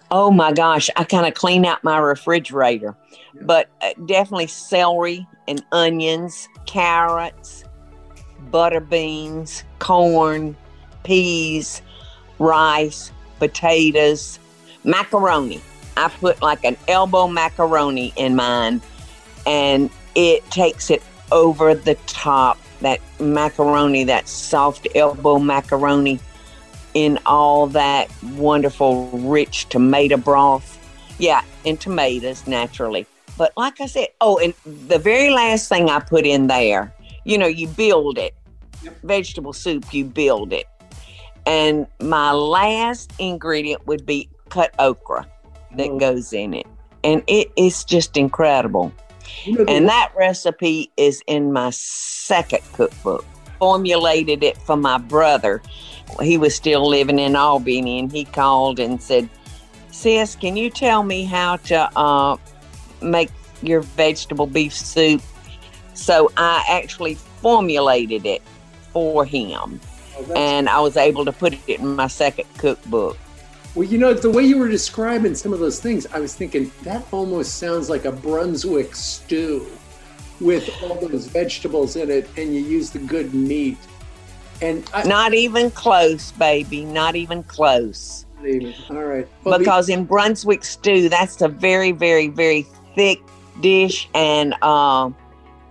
Oh 0.09 0.31
my 0.31 0.51
gosh, 0.51 0.89
I 0.95 1.03
kind 1.03 1.25
of 1.25 1.33
clean 1.33 1.65
out 1.65 1.83
my 1.83 1.97
refrigerator, 1.97 2.95
yeah. 3.33 3.41
but 3.43 3.69
uh, 3.81 3.93
definitely 4.05 4.47
celery 4.47 5.25
and 5.47 5.63
onions, 5.71 6.49
carrots, 6.65 7.63
butter 8.49 8.81
beans, 8.81 9.63
corn, 9.79 10.55
peas, 11.03 11.81
rice, 12.39 13.11
potatoes, 13.41 14.37
macaroni. 14.83 15.59
I 15.97 16.09
put 16.09 16.43
like 16.43 16.63
an 16.63 16.77
elbow 16.87 17.27
macaroni 17.27 18.13
in 18.15 18.35
mine, 18.35 18.81
and 19.47 19.89
it 20.13 20.45
takes 20.51 20.91
it 20.91 21.01
over 21.31 21.73
the 21.73 21.95
top 22.05 22.59
that 22.81 22.99
macaroni, 23.19 24.03
that 24.03 24.27
soft 24.27 24.87
elbow 24.93 25.39
macaroni, 25.39 26.19
in 26.93 27.17
all 27.25 27.65
that 27.67 28.11
wonderful, 28.35 29.09
rich 29.09 29.67
tomato 29.69 30.17
broth. 30.17 30.77
Yeah, 31.17 31.41
and 31.65 31.79
tomatoes 31.79 32.45
naturally. 32.45 33.07
But 33.39 33.53
like 33.57 33.81
I 33.81 33.87
said, 33.87 34.09
oh, 34.21 34.37
and 34.37 34.53
the 34.87 34.99
very 34.99 35.31
last 35.31 35.67
thing 35.67 35.89
I 35.89 35.99
put 35.99 36.27
in 36.27 36.45
there, 36.45 36.93
you 37.23 37.39
know, 37.39 37.47
you 37.47 37.67
build 37.67 38.19
it. 38.19 38.35
Vegetable 39.03 39.53
soup, 39.53 39.91
you 39.93 40.05
build 40.05 40.53
it. 40.53 40.67
And 41.45 41.87
my 41.99 42.31
last 42.31 43.13
ingredient 43.19 43.85
would 43.87 44.05
be 44.05 44.29
cut 44.49 44.73
okra 44.79 45.27
that 45.75 45.89
oh. 45.89 45.99
goes 45.99 46.33
in 46.33 46.53
it. 46.53 46.67
And 47.03 47.23
it 47.27 47.51
is 47.55 47.83
just 47.83 48.15
incredible 48.15 48.93
and 49.45 49.87
that 49.87 50.11
recipe 50.15 50.91
is 50.97 51.23
in 51.27 51.51
my 51.53 51.69
second 51.71 52.61
cookbook. 52.73 53.25
Formulated 53.59 54.43
it 54.43 54.57
for 54.57 54.75
my 54.75 54.97
brother. 54.97 55.61
He 56.21 56.37
was 56.37 56.55
still 56.55 56.87
living 56.87 57.19
in 57.19 57.35
Albany 57.35 57.99
and 57.99 58.11
he 58.11 58.25
called 58.25 58.79
and 58.79 59.01
said, 59.01 59.29
Sis, 59.91 60.35
can 60.35 60.57
you 60.57 60.69
tell 60.69 61.03
me 61.03 61.25
how 61.25 61.57
to 61.57 61.97
uh, 61.97 62.37
make 63.01 63.29
your 63.61 63.81
vegetable 63.81 64.47
beef 64.47 64.73
soup? 64.73 65.21
So 65.93 66.31
I 66.37 66.65
actually 66.69 67.15
formulated 67.15 68.25
it 68.25 68.41
for 68.93 69.25
him. 69.25 69.79
Oh, 70.29 70.33
and 70.33 70.69
I 70.69 70.79
was 70.79 70.97
able 70.97 71.25
to 71.25 71.31
put 71.31 71.53
it 71.53 71.59
in 71.67 71.95
my 71.95 72.07
second 72.07 72.45
cookbook. 72.57 73.17
Well, 73.73 73.87
you 73.87 73.97
know, 73.97 74.13
the 74.13 74.29
way 74.29 74.43
you 74.43 74.57
were 74.57 74.67
describing 74.67 75.33
some 75.33 75.53
of 75.53 75.59
those 75.59 75.79
things, 75.79 76.05
I 76.07 76.19
was 76.19 76.35
thinking 76.35 76.71
that 76.83 77.05
almost 77.11 77.57
sounds 77.57 77.89
like 77.89 78.05
a 78.05 78.11
Brunswick 78.11 78.95
stew 78.95 79.65
with 80.41 80.69
all 80.83 80.95
those 80.95 81.27
vegetables 81.27 81.95
in 81.95 82.09
it, 82.09 82.27
and 82.35 82.53
you 82.53 82.61
use 82.61 82.89
the 82.89 82.99
good 82.99 83.33
meat. 83.33 83.77
And 84.61 84.87
I, 84.93 85.03
not 85.03 85.33
even 85.33 85.71
close, 85.71 86.31
baby. 86.33 86.83
Not 86.83 87.15
even 87.15 87.43
close. 87.43 88.25
Not 88.37 88.47
even. 88.47 88.73
All 88.89 89.03
right. 89.03 89.27
Well, 89.43 89.57
because 89.57 89.87
the, 89.87 89.93
in 89.93 90.05
Brunswick 90.05 90.63
stew, 90.65 91.09
that's 91.09 91.41
a 91.41 91.47
very, 91.47 91.91
very, 91.93 92.27
very 92.27 92.67
thick 92.95 93.19
dish, 93.61 94.09
and 94.13 94.53
um, 94.63 95.15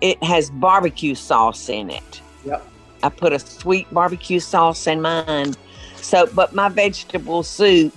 it 0.01 0.23
has 0.23 0.51
barbecue 0.51 1.15
sauce 1.15 1.69
in 1.69 1.91
it. 1.91 2.21
Yep. 2.45 2.67
I 3.03 3.09
put 3.09 3.33
a 3.33 3.39
sweet 3.39 3.93
barbecue 3.93 4.41
sauce 4.41 4.87
in 4.87 5.01
mine 5.01 5.55
so, 6.03 6.27
but 6.35 6.55
my 6.55 6.69
vegetable 6.69 7.43
soup 7.43 7.97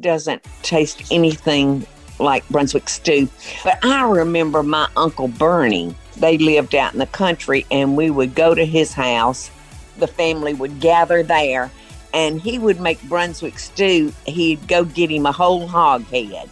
doesn't 0.00 0.42
taste 0.62 1.10
anything 1.10 1.86
like 2.18 2.48
Brunswick 2.48 2.88
stew. 2.88 3.28
But 3.64 3.84
I 3.84 4.08
remember 4.08 4.62
my 4.62 4.88
Uncle 4.96 5.28
Bernie, 5.28 5.94
they 6.16 6.38
lived 6.38 6.74
out 6.74 6.92
in 6.92 6.98
the 6.98 7.06
country, 7.06 7.66
and 7.70 7.96
we 7.96 8.10
would 8.10 8.34
go 8.34 8.54
to 8.54 8.64
his 8.64 8.92
house. 8.92 9.50
The 9.98 10.06
family 10.06 10.54
would 10.54 10.80
gather 10.80 11.22
there, 11.22 11.70
and 12.14 12.40
he 12.40 12.58
would 12.58 12.80
make 12.80 13.02
Brunswick 13.02 13.58
stew. 13.58 14.12
He'd 14.26 14.66
go 14.68 14.84
get 14.84 15.10
him 15.10 15.26
a 15.26 15.32
whole 15.32 15.66
hog 15.66 16.04
head. 16.04 16.48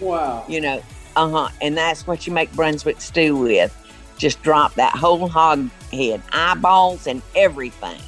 Wow. 0.00 0.44
You 0.48 0.60
know, 0.60 0.82
uh 1.14 1.28
huh. 1.28 1.48
And 1.60 1.76
that's 1.76 2.06
what 2.06 2.26
you 2.26 2.32
make 2.32 2.52
Brunswick 2.52 3.00
stew 3.00 3.36
with. 3.36 3.76
Just 4.22 4.40
drop 4.40 4.72
that 4.74 4.94
whole 4.94 5.26
hog 5.26 5.68
head, 5.92 6.22
eyeballs, 6.30 7.08
and 7.08 7.22
everything 7.34 8.00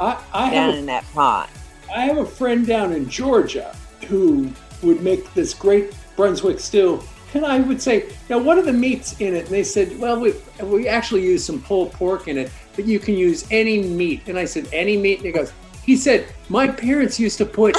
I, 0.00 0.18
I 0.32 0.50
down 0.50 0.74
in 0.74 0.86
that 0.86 1.04
pot. 1.12 1.50
I 1.94 2.06
have 2.06 2.16
a 2.16 2.24
friend 2.24 2.66
down 2.66 2.94
in 2.94 3.10
Georgia 3.10 3.76
who 4.08 4.50
would 4.82 5.02
make 5.02 5.34
this 5.34 5.52
great 5.52 5.94
Brunswick 6.16 6.60
stew. 6.60 7.02
And 7.34 7.44
I 7.44 7.60
would 7.60 7.82
say, 7.82 8.10
now 8.30 8.38
what 8.38 8.56
are 8.56 8.62
the 8.62 8.72
meats 8.72 9.20
in 9.20 9.34
it? 9.36 9.40
And 9.40 9.48
they 9.48 9.62
said, 9.62 9.98
well, 9.98 10.18
we, 10.18 10.32
we 10.62 10.88
actually 10.88 11.24
use 11.24 11.44
some 11.44 11.60
pulled 11.60 11.92
pork 11.92 12.26
in 12.26 12.38
it, 12.38 12.50
but 12.74 12.86
you 12.86 12.98
can 12.98 13.14
use 13.14 13.46
any 13.50 13.82
meat. 13.82 14.22
And 14.28 14.38
I 14.38 14.46
said, 14.46 14.66
any 14.72 14.96
meat? 14.96 15.18
And 15.18 15.26
he 15.26 15.30
goes, 15.32 15.52
he 15.84 15.94
said, 15.94 16.26
my 16.48 16.68
parents 16.68 17.20
used 17.20 17.36
to 17.36 17.44
put 17.44 17.76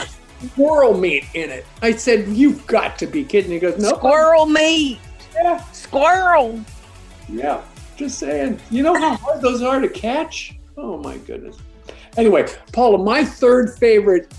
squirrel 0.51 0.95
meat 0.95 1.25
in 1.33 1.50
it. 1.50 1.65
I 1.81 1.93
said, 1.93 2.27
you've 2.27 2.63
got 2.67 3.00
to 3.00 3.07
be 3.07 3.23
kidding. 3.23 3.50
He 3.50 3.57
goes, 3.57 3.81
no. 3.81 3.95
Squirrel 3.95 4.45
meat. 4.45 5.00
Yeah. 5.33 5.63
Squirrel. 5.71 6.63
Yeah. 7.27 7.63
Just 8.01 8.17
saying. 8.17 8.60
You 8.72 8.81
know 8.81 8.96
how 8.96 9.15
hard 9.15 9.41
those 9.41 9.62
are 9.62 9.79
to 9.79 9.88
catch? 9.88 10.58
Oh 10.75 10.98
my 10.98 11.17
goodness. 11.17 11.58
Anyway, 12.17 12.48
Paula, 12.74 12.98
my 12.98 13.24
third 13.24 13.77
favorite 13.77 14.34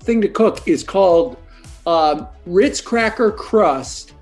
thing 0.00 0.20
to 0.20 0.28
cook 0.28 0.68
is 0.68 0.82
called 0.82 1.38
uh, 1.86 2.26
Ritz 2.44 2.82
cracker 2.82 3.32
crust 3.32 4.12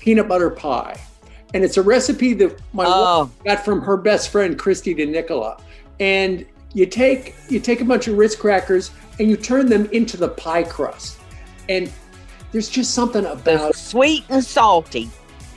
peanut 0.00 0.26
butter 0.26 0.50
pie. 0.50 1.00
And 1.54 1.62
it's 1.62 1.76
a 1.76 1.82
recipe 1.82 2.34
that 2.34 2.60
my 2.72 2.84
oh. 2.84 3.20
wife 3.20 3.44
got 3.44 3.64
from 3.64 3.80
her 3.80 3.96
best 3.96 4.30
friend, 4.30 4.58
Christy 4.58 4.92
DeNicola. 4.92 5.62
And 6.00 6.44
you 6.74 6.86
take 6.86 7.36
you 7.48 7.60
take 7.60 7.80
a 7.80 7.84
bunch 7.84 8.08
of 8.08 8.18
Ritz 8.18 8.34
crackers 8.34 8.90
and 9.20 9.30
you 9.30 9.36
turn 9.36 9.68
them 9.68 9.88
into 9.92 10.16
the 10.16 10.30
pie 10.30 10.64
crust. 10.64 11.20
And 11.68 11.92
there's 12.50 12.68
just 12.68 12.92
something 12.92 13.24
about 13.26 13.76
sweet 13.76 14.24
and 14.30 14.42
salty. 14.44 15.10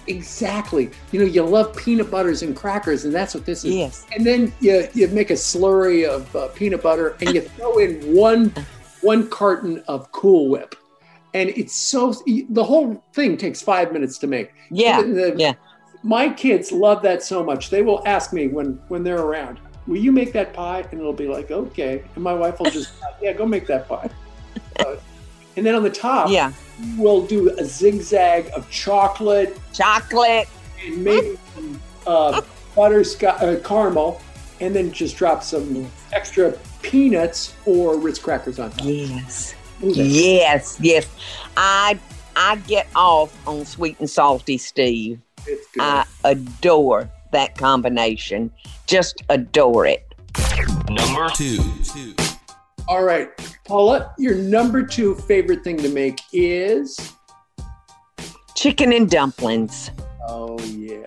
Exactly. 0.08 0.90
You 1.12 1.20
know, 1.20 1.26
you 1.26 1.44
love 1.44 1.76
peanut 1.76 2.12
butters 2.12 2.42
and 2.42 2.56
crackers, 2.56 3.06
and 3.06 3.14
that's 3.14 3.34
what 3.34 3.46
this 3.46 3.64
is. 3.64 3.74
Yes. 3.76 4.06
And 4.14 4.26
then 4.26 4.54
you, 4.60 4.88
you 4.94 5.08
make 5.10 5.30
a 5.30 5.34
slurry 5.36 6.08
of 6.08 6.34
uh, 6.36 6.48
peanut 6.50 6.82
butter 6.84 7.16
and 7.22 7.34
you 7.34 7.42
throw 7.58 7.78
in 7.78 8.16
one 8.16 8.54
one 9.02 9.30
carton 9.30 9.84
of 9.88 10.12
Cool 10.12 10.50
Whip, 10.50 10.76
and 11.34 11.50
it's 11.50 11.76
so 11.76 12.14
the 12.50 12.64
whole 12.64 13.04
thing 13.14 13.38
takes 13.38 13.62
five 13.62 13.92
minutes 13.92 14.18
to 14.20 14.28
make. 14.28 14.54
Yeah, 14.72 15.02
The- 15.02 15.36
yeah. 15.38 15.54
My 16.06 16.28
kids 16.28 16.72
love 16.74 17.02
that 17.04 17.24
so 17.24 17.46
much. 17.46 17.70
They 17.70 17.82
will 17.82 18.02
ask 18.06 18.34
me 18.34 18.48
when 18.48 18.74
when 18.90 19.04
they're 19.04 19.22
around, 19.22 19.60
"Will 19.88 19.98
you 19.98 20.12
make 20.12 20.34
that 20.34 20.54
pie?" 20.54 20.86
And 20.92 21.00
it'll 21.00 21.14
be 21.14 21.28
like, 21.30 21.50
"Okay." 21.50 22.04
And 22.16 22.24
my 22.24 22.34
wife 22.34 22.60
will 22.60 22.70
just, 22.72 22.92
"Yeah, 23.22 23.32
go 23.32 23.46
make 23.46 23.68
that 23.68 23.88
pie." 23.88 24.10
Uh, 24.80 24.96
and 25.56 25.66
then 25.66 25.76
on 25.76 25.84
the 25.84 25.90
top, 25.90 26.30
Yeah. 26.30 26.52
we'll 26.98 27.26
do 27.26 27.50
a 27.58 27.64
zigzag 27.66 28.50
of 28.56 28.70
chocolate 28.70 29.58
Chocolate. 29.74 30.48
and 30.86 31.04
maybe 31.04 31.38
some 31.56 31.82
uh, 32.08 32.42
butterscotch 32.76 33.42
uh, 33.42 33.56
caramel, 33.64 34.22
and 34.60 34.76
then 34.76 34.92
just 34.92 35.16
drop 35.18 35.44
some 35.44 35.90
extra 36.12 36.52
peanuts 36.82 37.56
or 37.66 37.98
Ritz 37.98 38.20
crackers 38.20 38.60
on 38.60 38.72
top. 38.72 38.82
Yes. 38.86 39.56
Ooh, 39.84 39.92
Yes, 39.94 40.78
yes. 40.82 41.06
I 41.58 42.00
I 42.36 42.56
get 42.68 42.88
off 42.96 43.32
on 43.48 43.66
sweet 43.66 44.00
and 44.00 44.10
salty, 44.10 44.58
Steve. 44.58 45.20
It's 45.46 45.68
good. 45.74 45.82
I 45.84 46.06
adore 46.24 47.10
that 47.32 47.58
combination. 47.58 48.50
Just 48.88 49.22
adore 49.30 49.86
it. 49.86 50.06
Number 50.90 51.30
two, 51.36 51.60
two. 51.84 52.14
All 52.88 53.04
right, 53.04 53.30
Paula, 53.66 54.14
your 54.18 54.36
number 54.36 54.84
two 54.86 55.16
favorite 55.16 55.64
thing 55.64 55.78
to 55.78 55.90
make 55.90 56.20
is 56.34 57.14
Chicken 58.56 58.94
and 58.94 59.10
dumplings. 59.10 59.92
oh 60.28 60.60
yeah. 60.64 61.06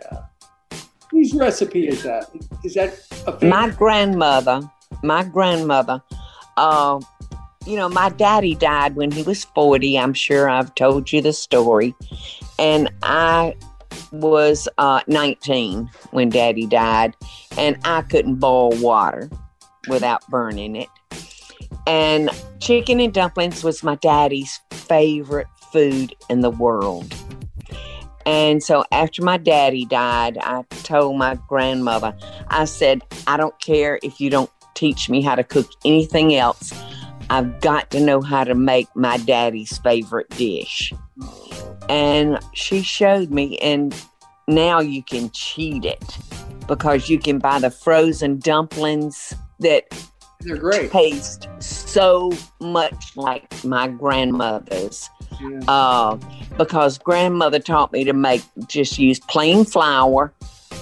Whose 1.11 1.33
recipe 1.35 1.89
is 1.89 2.03
that? 2.03 2.31
Is 2.65 2.75
that 2.75 2.89
a 3.27 3.33
favorite? 3.33 3.49
My 3.49 3.71
grandmother, 3.71 4.61
my 5.03 5.23
grandmother, 5.23 6.03
uh, 6.57 7.01
you 7.67 7.77
know, 7.77 7.89
my 7.89 8.09
daddy 8.11 8.55
died 8.55 8.97
when 8.97 9.11
he 9.11 9.23
was 9.23 9.45
40. 9.45 9.99
I'm 9.99 10.15
sure 10.15 10.49
I've 10.49 10.75
told 10.75 11.13
you 11.13 11.21
the 11.23 11.33
story. 11.33 11.95
And 12.59 12.91
I 13.03 13.55
was 14.13 14.69
uh, 14.79 15.01
19 15.07 15.89
when 16.11 16.31
daddy 16.31 16.67
died, 16.67 17.15
and 17.57 17.77
I 17.85 18.03
couldn't 18.03 18.37
boil 18.37 18.71
water 18.79 19.31
without 19.89 20.27
burning 20.29 20.77
it. 20.77 20.89
And 21.87 22.31
chicken 22.61 23.01
and 23.01 23.13
dumplings 23.13 23.63
was 23.63 23.83
my 23.83 23.95
daddy's 23.97 24.61
favorite 24.71 25.47
food 25.73 26.15
in 26.29 26.41
the 26.41 26.51
world. 26.51 27.15
And 28.25 28.61
so 28.61 28.85
after 28.91 29.23
my 29.23 29.37
daddy 29.37 29.85
died, 29.85 30.37
I 30.39 30.63
told 30.83 31.17
my 31.17 31.37
grandmother, 31.49 32.17
I 32.49 32.65
said, 32.65 33.03
I 33.29 33.37
don't 33.37 33.59
care 33.61 34.01
if 34.03 34.21
you 34.21 34.31
don't 34.31 34.51
teach 34.75 35.09
me 35.09 35.23
how 35.23 35.37
to 35.37 35.45
cook 35.45 35.71
anything 35.85 36.35
else. 36.35 36.73
I've 37.31 37.61
got 37.61 37.91
to 37.93 38.01
know 38.01 38.21
how 38.21 38.43
to 38.43 38.55
make 38.55 38.89
my 38.97 39.17
daddy's 39.19 39.79
favorite 39.79 40.29
dish. 40.31 40.93
And 41.89 42.41
she 42.53 42.83
showed 42.83 43.31
me, 43.31 43.59
and 43.59 43.95
now 44.49 44.81
you 44.81 45.05
can 45.05 45.31
cheat 45.31 45.85
it 45.85 46.19
because 46.67 47.09
you 47.09 47.19
can 47.19 47.39
buy 47.39 47.61
the 47.61 47.71
frozen 47.71 48.39
dumplings 48.41 49.35
that 49.61 49.85
They're 50.47 50.57
great. 50.57 50.91
taste 50.93 51.49
so 51.59 52.31
much 52.61 53.17
like 53.17 53.53
my 53.65 53.89
grandmother's 53.89 55.11
Yeah. 55.41 55.59
uh, 55.69 56.17
because 56.57 56.99
grandmother 56.99 57.59
taught 57.59 57.93
me 57.93 58.05
to 58.05 58.13
make 58.13 58.43
just 58.69 58.99
use 58.99 59.19
plain 59.21 59.65
flour, 59.65 60.33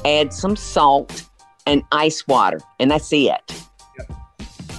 add 0.04 0.32
some 0.32 0.54
salt 0.54 1.24
and 1.66 1.82
ice 1.92 2.26
water, 2.28 2.60
and 2.78 2.90
that's 2.90 3.12
it. 3.12 3.40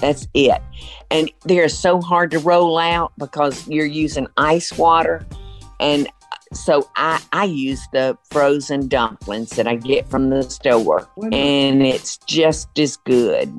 That's 0.00 0.28
it. 0.34 0.62
And 1.10 1.30
they're 1.44 1.68
so 1.68 2.00
hard 2.00 2.30
to 2.32 2.38
roll 2.38 2.78
out 2.78 3.12
because 3.18 3.66
you're 3.66 3.86
using 3.86 4.26
ice 4.36 4.76
water. 4.76 5.26
And 5.80 6.06
so 6.52 6.88
I, 6.96 7.20
I 7.32 7.44
use 7.44 7.80
the 7.92 8.16
frozen 8.30 8.88
dumplings 8.88 9.50
that 9.50 9.66
I 9.66 9.74
get 9.76 10.08
from 10.08 10.30
the 10.30 10.42
store, 10.44 11.08
and 11.32 11.82
it's 11.82 12.18
just 12.18 12.78
as 12.78 12.96
good. 12.98 13.52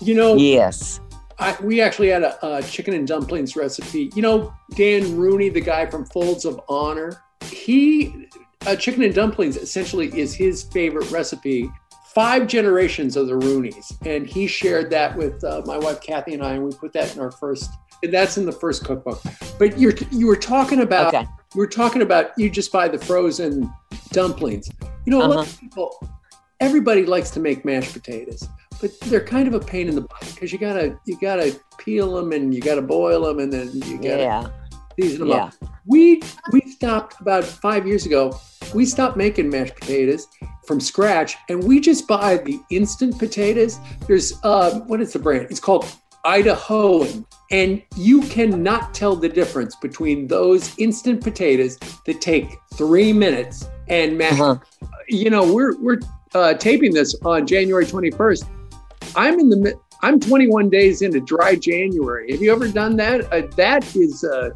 You 0.00 0.14
know, 0.14 0.36
Yes. 0.36 1.00
I, 1.38 1.54
we 1.62 1.82
actually 1.82 2.08
had 2.08 2.22
a, 2.22 2.56
a 2.56 2.62
chicken 2.62 2.94
and 2.94 3.06
dumplings 3.06 3.56
recipe. 3.56 4.10
You 4.14 4.22
know, 4.22 4.54
Dan 4.74 5.16
Rooney, 5.16 5.50
the 5.50 5.60
guy 5.60 5.84
from 5.84 6.06
Folds 6.06 6.46
of 6.46 6.58
Honor, 6.68 7.22
he 7.50 8.26
uh, 8.66 8.74
chicken 8.74 9.02
and 9.02 9.14
dumplings 9.14 9.56
essentially 9.56 10.08
is 10.18 10.34
his 10.34 10.62
favorite 10.64 11.10
recipe. 11.10 11.70
Five 12.14 12.46
generations 12.46 13.16
of 13.16 13.26
the 13.26 13.34
Rooneys, 13.34 13.94
and 14.06 14.26
he 14.26 14.46
shared 14.46 14.88
that 14.90 15.14
with 15.14 15.44
uh, 15.44 15.60
my 15.66 15.76
wife 15.76 16.00
Kathy 16.00 16.32
and 16.32 16.42
I, 16.42 16.54
and 16.54 16.64
we 16.64 16.72
put 16.72 16.94
that 16.94 17.14
in 17.14 17.20
our 17.20 17.30
first. 17.30 17.70
And 18.02 18.12
that's 18.12 18.38
in 18.38 18.46
the 18.46 18.52
first 18.52 18.84
cookbook. 18.84 19.20
But 19.58 19.78
you're 19.78 19.92
you 20.10 20.26
were 20.26 20.36
talking 20.36 20.80
about 20.80 21.14
Okay. 21.14 21.26
we 21.54 21.58
were 21.58 21.66
talking 21.66 22.00
about 22.00 22.30
you 22.38 22.48
just 22.48 22.72
buy 22.72 22.88
the 22.88 22.98
frozen 22.98 23.70
dumplings. 24.12 24.70
You 25.04 25.10
know, 25.12 25.24
a 25.24 25.28
lot 25.28 25.46
of 25.46 25.60
people, 25.60 26.08
everybody 26.60 27.04
likes 27.04 27.30
to 27.32 27.40
make 27.40 27.64
mashed 27.66 27.92
potatoes, 27.92 28.48
but 28.80 28.98
they're 29.00 29.24
kind 29.24 29.48
of 29.48 29.54
a 29.54 29.60
pain 29.60 29.88
in 29.88 29.94
the 29.94 30.00
butt 30.02 30.30
because 30.34 30.52
you 30.52 30.58
gotta 30.58 30.98
you 31.06 31.18
gotta 31.20 31.58
peel 31.78 32.14
them 32.14 32.32
and 32.32 32.54
you 32.54 32.60
gotta 32.60 32.82
boil 32.82 33.22
them 33.24 33.38
and 33.38 33.52
then 33.52 33.70
you 33.72 33.96
gotta 33.96 34.22
Yeah. 34.22 34.48
season 34.98 35.20
them 35.20 35.28
Yeah. 35.28 35.44
up. 35.44 35.54
We 35.86 36.22
we 36.52 36.60
stopped 36.62 37.20
about 37.20 37.44
five 37.44 37.86
years 37.86 38.06
ago. 38.06 38.36
We 38.74 38.84
stopped 38.84 39.16
making 39.16 39.48
mashed 39.50 39.76
potatoes 39.76 40.26
from 40.66 40.80
scratch, 40.80 41.36
and 41.48 41.62
we 41.62 41.78
just 41.78 42.08
buy 42.08 42.38
the 42.38 42.58
instant 42.70 43.16
potatoes. 43.18 43.78
There's 44.08 44.34
uh, 44.42 44.80
what 44.80 45.00
is 45.00 45.12
the 45.12 45.20
brand? 45.20 45.46
It's 45.50 45.60
called 45.60 45.86
Idahoan, 46.24 47.24
and 47.52 47.80
you 47.96 48.22
cannot 48.22 48.92
tell 48.92 49.14
the 49.14 49.28
difference 49.28 49.76
between 49.76 50.26
those 50.26 50.76
instant 50.78 51.22
potatoes 51.22 51.78
that 52.04 52.20
take 52.20 52.48
three 52.74 53.12
minutes 53.12 53.64
and 53.88 54.18
mashed. 54.18 54.40
Uh-huh. 54.40 54.56
You 55.08 55.30
know, 55.30 55.50
we're 55.52 55.76
we're 55.80 56.00
uh, 56.34 56.54
taping 56.54 56.92
this 56.92 57.14
on 57.24 57.46
January 57.46 57.86
21st. 57.86 58.44
I'm 59.16 59.40
in 59.40 59.48
the 59.48 59.78
I'm 60.02 60.20
21 60.20 60.68
days 60.68 61.00
into 61.02 61.20
dry 61.20 61.56
January. 61.56 62.30
Have 62.32 62.42
you 62.42 62.52
ever 62.52 62.68
done 62.68 62.96
that? 62.96 63.32
Uh, 63.32 63.46
that 63.56 63.96
is 63.96 64.22
uh, 64.24 64.50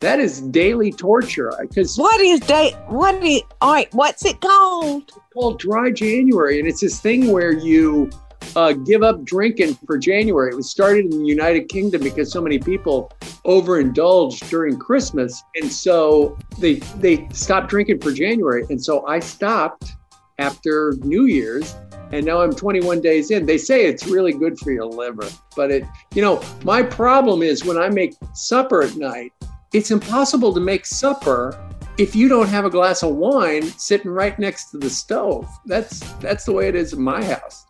that 0.00 0.20
is 0.20 0.40
daily 0.40 0.90
torture 0.90 1.52
because 1.60 1.96
What 1.96 2.20
is 2.20 2.40
day? 2.40 2.72
What 2.88 3.22
is 3.22 3.42
all 3.60 3.74
right? 3.74 3.92
What's 3.94 4.24
it 4.24 4.40
called? 4.40 5.02
it's 5.04 5.18
called 5.34 5.58
dry 5.58 5.90
January, 5.90 6.58
and 6.58 6.66
it's 6.68 6.80
this 6.80 6.98
thing 6.98 7.30
where 7.30 7.52
you 7.52 8.10
uh, 8.54 8.72
give 8.72 9.02
up 9.02 9.22
drinking 9.24 9.74
for 9.86 9.98
January. 9.98 10.50
It 10.50 10.56
was 10.56 10.70
started 10.70 11.12
in 11.12 11.18
the 11.18 11.26
United 11.26 11.68
Kingdom 11.68 12.02
because 12.02 12.32
so 12.32 12.40
many 12.40 12.58
people 12.58 13.12
overindulged 13.44 14.48
during 14.48 14.78
Christmas, 14.78 15.42
and 15.56 15.70
so 15.70 16.38
they 16.58 16.74
they 17.00 17.28
stopped 17.32 17.68
drinking 17.68 18.00
for 18.00 18.12
January. 18.12 18.64
And 18.70 18.82
so 18.82 19.06
I 19.06 19.18
stopped 19.18 19.95
after 20.38 20.94
New 21.02 21.26
Year's, 21.26 21.74
and 22.12 22.24
now 22.24 22.40
I'm 22.40 22.54
21 22.54 23.00
days 23.00 23.30
in. 23.30 23.46
They 23.46 23.58
say 23.58 23.86
it's 23.86 24.06
really 24.06 24.32
good 24.32 24.58
for 24.58 24.70
your 24.70 24.86
liver, 24.86 25.28
but 25.54 25.70
it 25.70 25.84
you 26.14 26.22
know 26.22 26.42
my 26.64 26.82
problem 26.82 27.42
is 27.42 27.64
when 27.64 27.78
I 27.78 27.88
make 27.88 28.14
supper 28.34 28.82
at 28.82 28.96
night, 28.96 29.32
it's 29.72 29.90
impossible 29.90 30.54
to 30.54 30.60
make 30.60 30.86
supper 30.86 31.58
if 31.98 32.14
you 32.14 32.28
don't 32.28 32.48
have 32.48 32.64
a 32.64 32.70
glass 32.70 33.02
of 33.02 33.14
wine 33.14 33.62
sitting 33.62 34.10
right 34.10 34.38
next 34.38 34.70
to 34.70 34.78
the 34.78 34.90
stove. 34.90 35.48
That's 35.66 36.00
that's 36.14 36.44
the 36.44 36.52
way 36.52 36.68
it 36.68 36.74
is 36.74 36.92
in 36.92 37.02
my 37.02 37.24
house. 37.24 37.66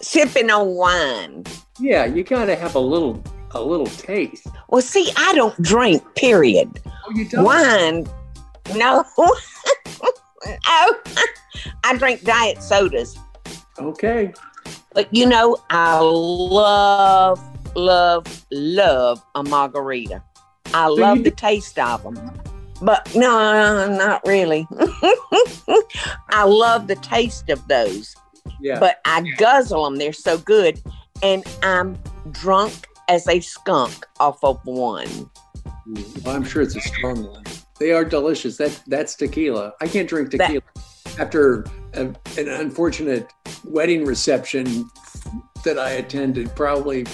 Sipping 0.00 0.50
on 0.50 0.74
wine. 0.74 1.44
Yeah, 1.78 2.04
you 2.04 2.24
got 2.24 2.46
to 2.46 2.56
have 2.56 2.74
a 2.74 2.80
little 2.80 3.22
a 3.52 3.60
little 3.60 3.86
taste. 3.86 4.46
Well, 4.68 4.82
see, 4.82 5.10
I 5.16 5.34
don't 5.34 5.60
drink. 5.62 6.02
Period. 6.14 6.80
Oh, 6.86 7.10
you 7.14 7.24
don't. 7.28 7.44
Wine. 7.44 8.06
No. 8.76 9.04
oh, 10.46 11.00
I 11.84 11.96
drink 11.96 12.22
diet 12.22 12.62
sodas. 12.62 13.18
Okay. 13.78 14.32
But 14.92 15.12
you 15.14 15.26
know, 15.26 15.56
I 15.70 16.00
love, 16.00 17.40
love, 17.76 18.46
love 18.50 19.22
a 19.34 19.42
margarita. 19.42 20.22
I 20.72 20.88
you 20.88 20.96
love 20.96 21.24
the 21.24 21.30
taste 21.30 21.78
of 21.78 22.02
them. 22.02 22.30
But 22.82 23.14
no, 23.14 23.88
not 23.88 24.26
really. 24.26 24.66
I 26.30 26.44
love 26.44 26.86
the 26.86 26.96
taste 26.96 27.50
of 27.50 27.66
those. 27.68 28.14
Yeah. 28.60 28.78
but 28.78 29.00
I 29.04 29.22
guzzle 29.38 29.84
them. 29.84 29.96
They're 29.96 30.12
so 30.12 30.38
good. 30.38 30.80
And 31.22 31.44
I'm 31.62 31.98
drunk 32.30 32.86
as 33.08 33.26
a 33.28 33.40
skunk 33.40 34.06
off 34.18 34.42
of 34.42 34.58
one. 34.64 35.30
Well, 36.24 36.36
I'm 36.36 36.44
sure 36.44 36.62
it's 36.62 36.76
a 36.76 36.80
strong 36.80 37.24
one. 37.24 37.44
They 37.80 37.92
are 37.92 38.04
delicious. 38.04 38.56
That 38.58 38.78
that's 38.86 39.14
tequila. 39.16 39.72
I 39.80 39.88
can't 39.88 40.08
drink 40.08 40.30
That- 40.32 40.38
tequila 40.46 40.62
after 41.18 41.64
a, 41.94 42.02
an 42.38 42.48
unfortunate 42.48 43.26
wedding 43.64 44.04
reception 44.04 44.88
that 45.64 45.78
I 45.78 45.92
attended 45.92 46.54
probably 46.54 47.06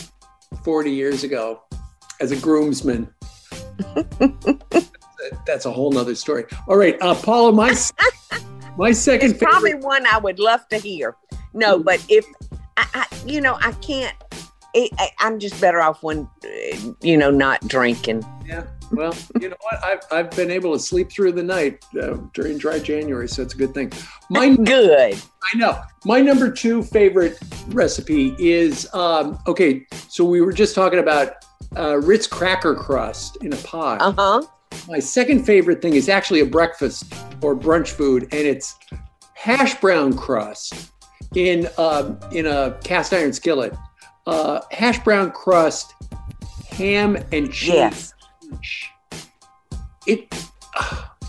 40 0.64 0.90
years 0.90 1.24
ago 1.24 1.62
as 2.20 2.31
a 2.33 2.37
groomsman. 2.37 3.09
That's 5.46 5.66
a 5.66 5.72
whole 5.72 5.90
nother 5.92 6.14
story. 6.14 6.44
All 6.68 6.76
right, 6.76 6.96
uh, 7.00 7.14
Paula, 7.14 7.52
my 7.52 7.74
my 8.76 8.92
second 8.92 9.31
It's 9.33 9.38
probably 9.42 9.72
favorite. 9.72 9.85
one 9.87 10.07
I 10.07 10.18
would 10.18 10.38
love 10.38 10.66
to 10.68 10.79
hear. 10.79 11.16
No, 11.55 11.79
but 11.79 12.05
if 12.09 12.24
I, 12.76 12.87
I 12.94 13.07
you 13.26 13.40
know, 13.40 13.57
I 13.61 13.72
can't. 13.72 14.14
it, 14.74 14.92
I'm 15.20 15.38
just 15.38 15.61
better 15.61 15.81
off 15.81 16.02
when, 16.02 16.29
you 17.00 17.16
know, 17.16 17.31
not 17.31 17.66
drinking. 17.66 18.24
Yeah. 18.46 18.64
Well, 18.92 19.14
you 19.40 19.49
know 19.49 19.57
what? 19.61 19.85
I've, 19.85 20.01
I've 20.12 20.31
been 20.31 20.51
able 20.51 20.72
to 20.72 20.79
sleep 20.79 21.11
through 21.11 21.33
the 21.33 21.42
night 21.42 21.85
uh, 22.01 22.18
during 22.33 22.59
dry 22.59 22.79
January, 22.79 23.29
so 23.29 23.42
it's 23.42 23.55
a 23.55 23.57
good 23.57 23.75
thing. 23.75 23.92
My 24.31 24.55
good. 24.55 25.20
I 25.55 25.59
know. 25.59 25.81
My 26.05 26.20
number 26.20 26.51
two 26.51 26.83
favorite 26.83 27.38
recipe 27.68 28.35
is 28.38 28.92
um, 28.94 29.38
okay. 29.46 29.87
So 30.09 30.25
we 30.25 30.40
were 30.40 30.53
just 30.53 30.75
talking 30.75 30.99
about 30.99 31.44
uh, 31.77 31.99
Ritz 31.99 32.27
cracker 32.27 32.75
crust 32.75 33.37
in 33.42 33.53
a 33.53 33.57
pot. 33.57 34.01
Uh 34.01 34.12
huh. 34.12 34.42
My 34.88 34.99
second 34.99 35.44
favorite 35.44 35.83
thing 35.83 35.94
is 35.94 36.09
actually 36.09 36.40
a 36.40 36.46
breakfast 36.46 37.12
or 37.42 37.57
brunch 37.57 37.90
food, 37.90 38.25
and 38.25 38.46
it's 38.46 38.77
hash 39.35 39.81
brown 39.81 40.16
crust 40.16 40.92
in 41.35 41.68
uh, 41.79 42.14
in 42.33 42.46
a 42.46 42.79
cast 42.85 43.12
iron 43.12 43.33
skillet. 43.33 43.75
Uh, 44.27 44.61
hash 44.70 44.99
brown 45.05 45.31
crust, 45.31 45.94
ham 46.70 47.16
and 47.33 47.53
cheese. 47.53 47.68
Yes. 47.68 48.12
It. 50.06 50.32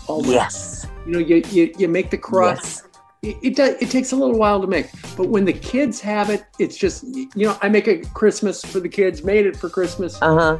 Oh 0.08 0.22
my 0.22 0.32
yes. 0.32 0.86
You 1.06 1.12
know, 1.12 1.18
you, 1.18 1.42
you, 1.50 1.72
you 1.78 1.88
make 1.88 2.10
the 2.10 2.18
crust. 2.18 2.84
Yes. 2.84 2.88
It, 3.20 3.36
it 3.42 3.56
does. 3.56 3.74
It 3.82 3.90
takes 3.90 4.12
a 4.12 4.16
little 4.16 4.38
while 4.38 4.60
to 4.60 4.66
make, 4.66 4.88
but 5.16 5.28
when 5.28 5.44
the 5.44 5.52
kids 5.52 6.00
have 6.00 6.30
it, 6.30 6.44
it's 6.60 6.76
just 6.76 7.04
you 7.04 7.46
know. 7.46 7.58
I 7.60 7.68
make 7.68 7.88
a 7.88 7.98
Christmas 7.98 8.64
for 8.64 8.78
the 8.78 8.88
kids. 8.88 9.24
Made 9.24 9.44
it 9.44 9.56
for 9.56 9.68
Christmas. 9.68 10.20
Uh 10.22 10.34
huh. 10.34 10.58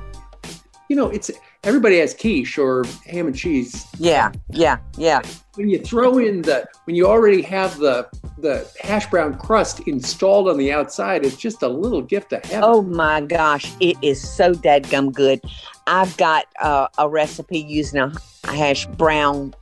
You 0.88 0.96
know, 0.96 1.08
it's 1.08 1.30
everybody 1.64 1.98
has 1.98 2.14
quiche 2.14 2.58
or 2.58 2.84
ham 3.06 3.26
and 3.26 3.36
cheese. 3.36 3.86
Yeah. 3.98 4.32
Yeah. 4.50 4.78
Yeah. 4.96 5.22
When 5.54 5.68
you 5.68 5.78
throw 5.78 6.18
in 6.18 6.42
the 6.42 6.66
when 6.84 6.96
you 6.96 7.06
already 7.06 7.42
have 7.42 7.78
the 7.78 8.08
the 8.38 8.68
hash 8.80 9.06
brown 9.08 9.38
crust 9.38 9.80
installed 9.86 10.48
on 10.48 10.56
the 10.56 10.72
outside, 10.72 11.24
it's 11.24 11.36
just 11.36 11.62
a 11.62 11.68
little 11.68 12.02
gift 12.02 12.32
of 12.32 12.44
heaven. 12.44 12.64
Oh 12.64 12.82
my 12.82 13.20
gosh, 13.20 13.72
it 13.80 13.96
is 14.02 14.20
so 14.20 14.52
dadgum 14.52 15.12
good. 15.12 15.40
I've 15.88 16.14
got 16.18 16.44
uh, 16.60 16.88
a 16.98 17.08
recipe 17.08 17.58
using 17.60 17.98
a 17.98 18.12
hash 18.44 18.86
brown 18.86 19.54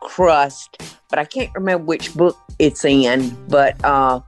crust, 0.00 0.80
but 1.10 1.18
I 1.18 1.24
can't 1.26 1.50
remember 1.54 1.84
which 1.84 2.14
book 2.14 2.36
it's 2.58 2.84
in. 2.84 3.36
But 3.48 3.82
uh, 3.84 4.20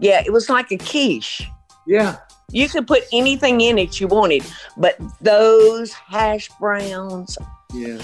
yeah, 0.00 0.22
it 0.24 0.32
was 0.32 0.48
like 0.48 0.72
a 0.72 0.78
quiche. 0.78 1.42
Yeah. 1.86 2.16
You 2.50 2.68
could 2.68 2.86
put 2.86 3.02
anything 3.12 3.60
in 3.60 3.78
it 3.78 4.00
you 4.00 4.06
wanted, 4.06 4.44
but 4.78 4.96
those 5.20 5.92
hash 5.92 6.48
browns, 6.58 7.36
Yeah. 7.74 7.98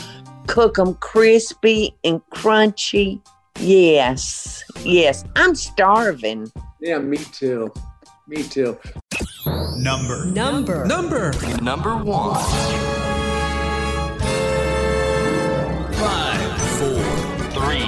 cook 0.46 0.74
them 0.74 0.94
crispy 0.96 1.94
and 2.04 2.20
crunchy. 2.30 3.20
Yes, 3.58 4.62
yes. 4.84 5.24
I'm 5.36 5.54
starving. 5.54 6.50
Yeah, 6.80 6.98
me 6.98 7.18
too. 7.18 7.72
Me 8.26 8.42
too. 8.42 8.78
Number 9.46 10.26
Number. 10.26 10.84
Number. 10.84 11.32
Number 11.62 11.96
one. 11.96 12.34
five. 15.94 16.60
Three. 17.52 17.86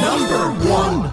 Number 0.00 0.50
one. 0.68 1.10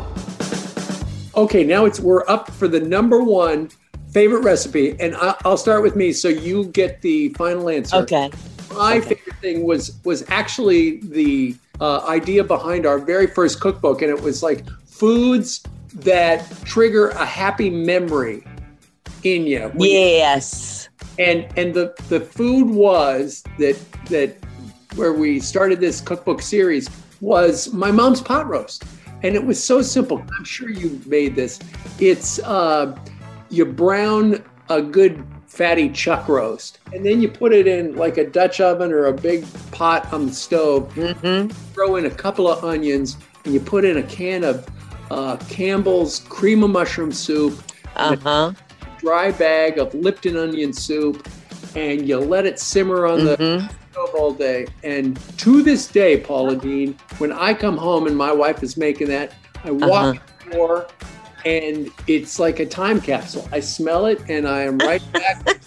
Okay, 1.36 1.64
now 1.64 1.86
it's 1.86 2.00
we're 2.00 2.24
up 2.28 2.50
for 2.52 2.68
the 2.68 2.80
number 2.80 3.22
one 3.24 3.70
favorite 4.12 4.42
recipe, 4.44 4.96
and 5.00 5.16
I, 5.16 5.36
I'll 5.46 5.58
start 5.58 5.82
with 5.84 5.96
me, 5.96 6.12
so 6.14 6.28
you 6.30 6.66
get 6.68 7.02
the 7.02 7.30
final 7.30 7.70
answer. 7.70 7.98
Okay. 7.98 8.30
My 8.74 8.98
Okay. 8.98 9.16
favorite 9.16 9.36
thing 9.42 9.64
was 9.66 10.00
was 10.06 10.24
actually 10.30 10.98
the 11.02 11.56
uh, 11.82 12.06
idea 12.08 12.44
behind 12.44 12.86
our 12.86 12.98
very 13.00 13.28
first 13.28 13.60
cookbook, 13.60 14.02
and 14.02 14.10
it 14.10 14.22
was 14.22 14.42
like 14.44 14.70
foods 14.86 15.62
that 15.96 16.50
trigger 16.64 17.10
a 17.10 17.26
happy 17.26 17.70
memory 17.70 18.44
in 19.24 19.46
you. 19.46 19.72
Yes. 19.78 20.90
and 21.20 21.48
and 21.58 21.74
the 21.74 21.94
the 22.10 22.20
food 22.20 22.70
was 22.70 23.44
that 23.60 23.78
that 24.06 24.36
where 24.96 25.14
we 25.14 25.40
started 25.40 25.80
this 25.80 26.02
cookbook 26.02 26.42
series 26.42 26.90
was 27.22 27.72
my 27.74 27.92
mom's 27.92 28.22
pot 28.22 28.48
roast 28.48 28.84
and 29.24 29.36
it 29.36 29.44
was 29.44 29.62
so 29.64 29.82
simple 29.82 30.24
i'm 30.38 30.44
sure 30.44 30.70
you 30.70 31.00
made 31.06 31.36
this 31.36 31.60
it's 32.00 32.40
uh 32.40 32.98
you 33.50 33.64
brown 33.66 34.44
a 34.70 34.82
good 34.82 35.24
fatty 35.48 35.90
chuck 35.90 36.28
roast 36.28 36.80
and 36.94 37.06
then 37.06 37.22
you 37.22 37.30
put 37.30 37.54
it 37.54 37.68
in 37.68 37.96
like 37.96 38.18
a 38.18 38.26
dutch 38.28 38.60
oven 38.60 38.92
or 38.92 39.06
a 39.06 39.14
big 39.14 39.46
pot 39.72 40.12
on 40.12 40.26
the 40.28 40.34
stove 40.34 40.92
Mm-hmm. 40.96 41.50
throw 41.74 41.98
in 41.98 42.06
a 42.08 42.12
couple 42.12 42.48
of 42.50 42.64
onions 42.66 43.18
and 43.46 43.54
you 43.54 43.60
put 43.60 43.86
in 43.86 43.98
a 43.98 44.04
can 44.04 44.44
of 44.44 44.66
uh, 45.12 45.36
campbell's 45.50 46.19
cream 46.30 46.63
of 46.63 46.69
mushroom 46.69 47.12
soup 47.12 47.62
Uh 47.97 48.15
huh. 48.24 48.54
dry 49.00 49.30
bag 49.32 49.78
of 49.78 49.93
Lipton 49.93 50.38
onion 50.38 50.71
soup 50.71 51.28
and 51.76 52.08
you 52.08 52.17
let 52.17 52.45
it 52.45 52.60
simmer 52.60 53.06
on 53.06 53.26
the 53.26 53.36
Mhm. 53.38 53.69
stove 53.91 54.10
all 54.15 54.34
day. 54.34 54.67
And 54.84 55.19
to 55.39 55.62
this 55.62 55.88
day, 55.88 56.17
Paula 56.19 56.56
Deen, 56.56 56.97
when 57.17 57.32
I 57.34 57.54
come 57.54 57.78
home 57.78 58.08
and 58.08 58.15
my 58.15 58.32
wife 58.32 58.63
is 58.63 58.78
making 58.78 59.08
that, 59.10 59.34
I 59.65 59.71
walk 59.71 60.15
in 60.15 60.50
the 60.50 60.56
door 60.56 60.88
and 61.45 61.89
it's 62.08 62.39
like 62.39 62.60
a 62.60 62.65
time 62.65 63.02
capsule. 63.02 63.47
I 63.52 63.60
smell 63.60 64.06
it 64.06 64.21
and 64.30 64.47
I 64.47 64.62
am 64.62 64.78
right 64.80 65.02
back. 65.13 65.60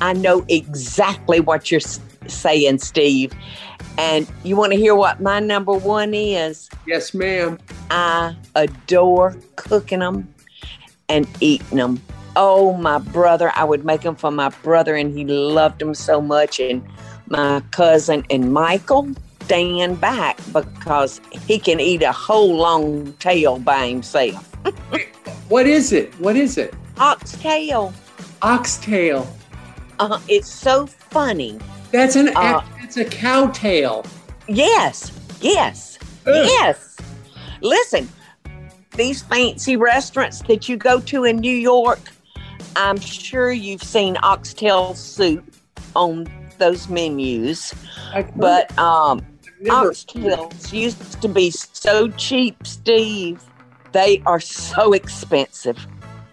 I 0.00 0.12
know 0.12 0.44
exactly 0.48 1.40
what 1.40 1.70
you're 1.70 1.80
saying, 2.28 2.78
Steve. 2.78 3.32
And 3.98 4.26
you 4.42 4.56
want 4.56 4.72
to 4.72 4.78
hear 4.78 4.94
what 4.94 5.20
my 5.20 5.40
number 5.40 5.72
one 5.72 6.14
is? 6.14 6.68
yes, 6.86 7.14
ma'am. 7.14 7.58
I 7.90 8.34
adore 8.54 9.36
cooking 9.56 10.00
them 10.00 10.32
and 11.08 11.28
eating 11.40 11.78
them. 11.78 12.00
Oh, 12.36 12.72
my 12.74 12.98
brother, 12.98 13.52
I 13.54 13.64
would 13.64 13.84
make 13.84 14.00
them 14.00 14.16
for 14.16 14.30
my 14.30 14.48
brother, 14.62 14.96
and 14.96 15.16
he 15.16 15.24
loved 15.24 15.78
them 15.80 15.94
so 15.94 16.20
much. 16.20 16.58
And 16.58 16.82
my 17.28 17.62
cousin 17.70 18.24
and 18.30 18.52
Michael 18.52 19.08
stand 19.44 20.00
back 20.00 20.38
because 20.52 21.20
he 21.46 21.58
can 21.58 21.78
eat 21.78 22.02
a 22.02 22.12
whole 22.12 22.56
long 22.56 23.12
tail 23.14 23.58
by 23.58 23.86
himself. 23.88 24.50
What 25.50 25.66
is 25.66 25.92
it? 25.92 26.18
What 26.18 26.36
is 26.36 26.56
it? 26.56 26.72
Oxtail. 26.98 27.92
Oxtail. 28.40 29.28
Uh, 29.98 30.18
it's 30.26 30.48
so 30.48 30.86
funny. 30.86 31.58
That's 31.92 32.16
an 32.16 32.30
Uh, 32.34 32.64
it's 32.82 32.96
a 32.96 33.04
cow 33.04 33.48
tail. 33.48 34.06
Yes, 34.48 35.12
yes, 35.42 35.98
Ugh. 36.26 36.32
yes. 36.34 36.93
Listen, 37.64 38.06
these 38.94 39.22
fancy 39.22 39.76
restaurants 39.76 40.42
that 40.42 40.68
you 40.68 40.76
go 40.76 41.00
to 41.00 41.24
in 41.24 41.38
New 41.38 41.56
York, 41.56 41.98
I'm 42.76 43.00
sure 43.00 43.50
you've 43.52 43.82
seen 43.82 44.18
oxtail 44.22 44.94
soup 44.94 45.42
on 45.96 46.28
those 46.58 46.90
menus, 46.90 47.72
but 48.36 48.78
um, 48.78 49.24
oxtails 49.64 50.74
used 50.74 51.22
to 51.22 51.26
be 51.28 51.50
so 51.50 52.08
cheap, 52.10 52.66
Steve. 52.66 53.42
They 53.92 54.22
are 54.26 54.40
so 54.40 54.92
expensive, 54.92 55.86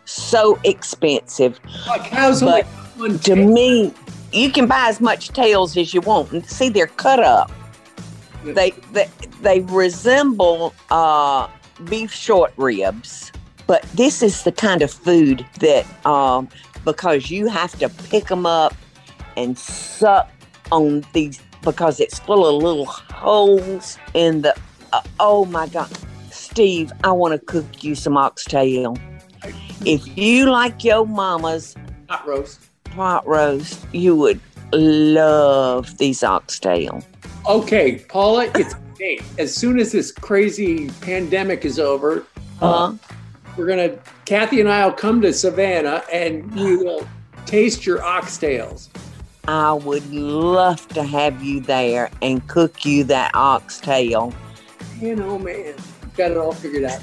so 0.03 0.59
expensive. 0.65 1.61
a 1.89 1.97
cow's 1.99 2.41
but 2.41 2.67
To 3.23 3.35
me, 3.37 3.93
you 4.33 4.51
can 4.51 4.67
buy 4.67 4.89
as 4.89 4.99
much 4.99 5.29
tails 5.29 5.77
as 5.77 5.93
you 5.93 6.01
want, 6.01 6.33
and 6.33 6.45
see 6.45 6.67
they're 6.67 6.87
cut 6.87 7.21
up. 7.21 7.49
They 8.43 8.71
they, 8.91 9.07
they 9.41 9.59
resemble 9.61 10.73
uh, 10.89 11.47
beef 11.89 12.11
short 12.13 12.53
ribs, 12.57 13.31
but 13.67 13.83
this 13.93 14.21
is 14.21 14.43
the 14.43 14.51
kind 14.51 14.81
of 14.81 14.91
food 14.91 15.45
that 15.59 15.85
um, 16.05 16.49
because 16.85 17.29
you 17.29 17.47
have 17.47 17.77
to 17.79 17.89
pick 17.89 18.27
them 18.27 18.45
up 18.45 18.75
and 19.37 19.57
suck 19.57 20.29
on 20.71 21.03
these 21.13 21.39
because 21.61 21.99
it's 21.99 22.19
full 22.19 22.45
of 22.45 22.61
little 22.61 22.85
holes 22.85 23.97
in 24.13 24.41
the. 24.41 24.55
Uh, 24.93 25.01
oh 25.19 25.45
my 25.45 25.67
God, 25.67 25.89
Steve, 26.31 26.91
I 27.03 27.11
want 27.11 27.33
to 27.33 27.39
cook 27.39 27.83
you 27.83 27.95
some 27.95 28.17
oxtail. 28.17 28.97
If 29.85 30.17
you 30.17 30.49
like 30.49 30.83
your 30.83 31.05
mama's 31.07 31.75
hot 32.09 32.27
roast. 32.27 32.59
pot 32.83 33.25
roast, 33.25 33.85
you 33.93 34.15
would 34.15 34.39
love 34.73 35.97
these 35.97 36.23
oxtail. 36.23 37.03
Okay, 37.51 37.97
Paula, 38.07 38.49
it's 38.55 38.75
date. 38.97 39.21
As 39.37 39.53
soon 39.53 39.77
as 39.77 39.91
this 39.91 40.09
crazy 40.09 40.89
pandemic 41.01 41.65
is 41.65 41.79
over, 41.79 42.23
Uh, 42.61 42.93
we're 43.57 43.65
gonna 43.67 43.97
Kathy 44.23 44.61
and 44.61 44.69
I 44.69 44.85
will 44.85 44.93
come 44.93 45.19
to 45.23 45.33
Savannah 45.33 46.01
and 46.13 46.49
we 46.55 46.77
will 46.77 47.05
taste 47.45 47.85
your 47.85 47.99
oxtails. 47.99 48.87
I 49.49 49.73
would 49.73 50.13
love 50.13 50.87
to 50.89 51.03
have 51.03 51.43
you 51.43 51.59
there 51.59 52.09
and 52.21 52.47
cook 52.47 52.85
you 52.85 53.03
that 53.05 53.31
oxtail. 53.33 54.33
You 55.01 55.17
know, 55.17 55.37
man, 55.37 55.73
got 56.15 56.31
it 56.31 56.37
all 56.37 56.53
figured 56.53 56.85
out. 56.85 57.01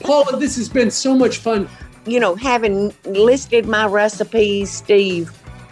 Paula, 0.00 0.38
this 0.38 0.56
has 0.56 0.70
been 0.70 0.90
so 0.90 1.14
much 1.14 1.36
fun. 1.36 1.68
You 2.06 2.20
know, 2.20 2.36
having 2.36 2.94
listed 3.04 3.66
my 3.66 3.84
recipes, 3.84 4.70
Steve, 4.70 5.30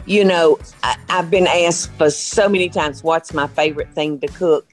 you 0.08 0.24
know, 0.24 0.58
I, 0.82 0.96
I've 1.10 1.30
been 1.30 1.46
asked 1.46 1.92
for 1.92 2.10
so 2.10 2.48
many 2.48 2.70
times 2.70 3.02
what's 3.02 3.34
my 3.34 3.46
favorite 3.46 3.92
thing 3.92 4.18
to 4.20 4.26
cook, 4.28 4.66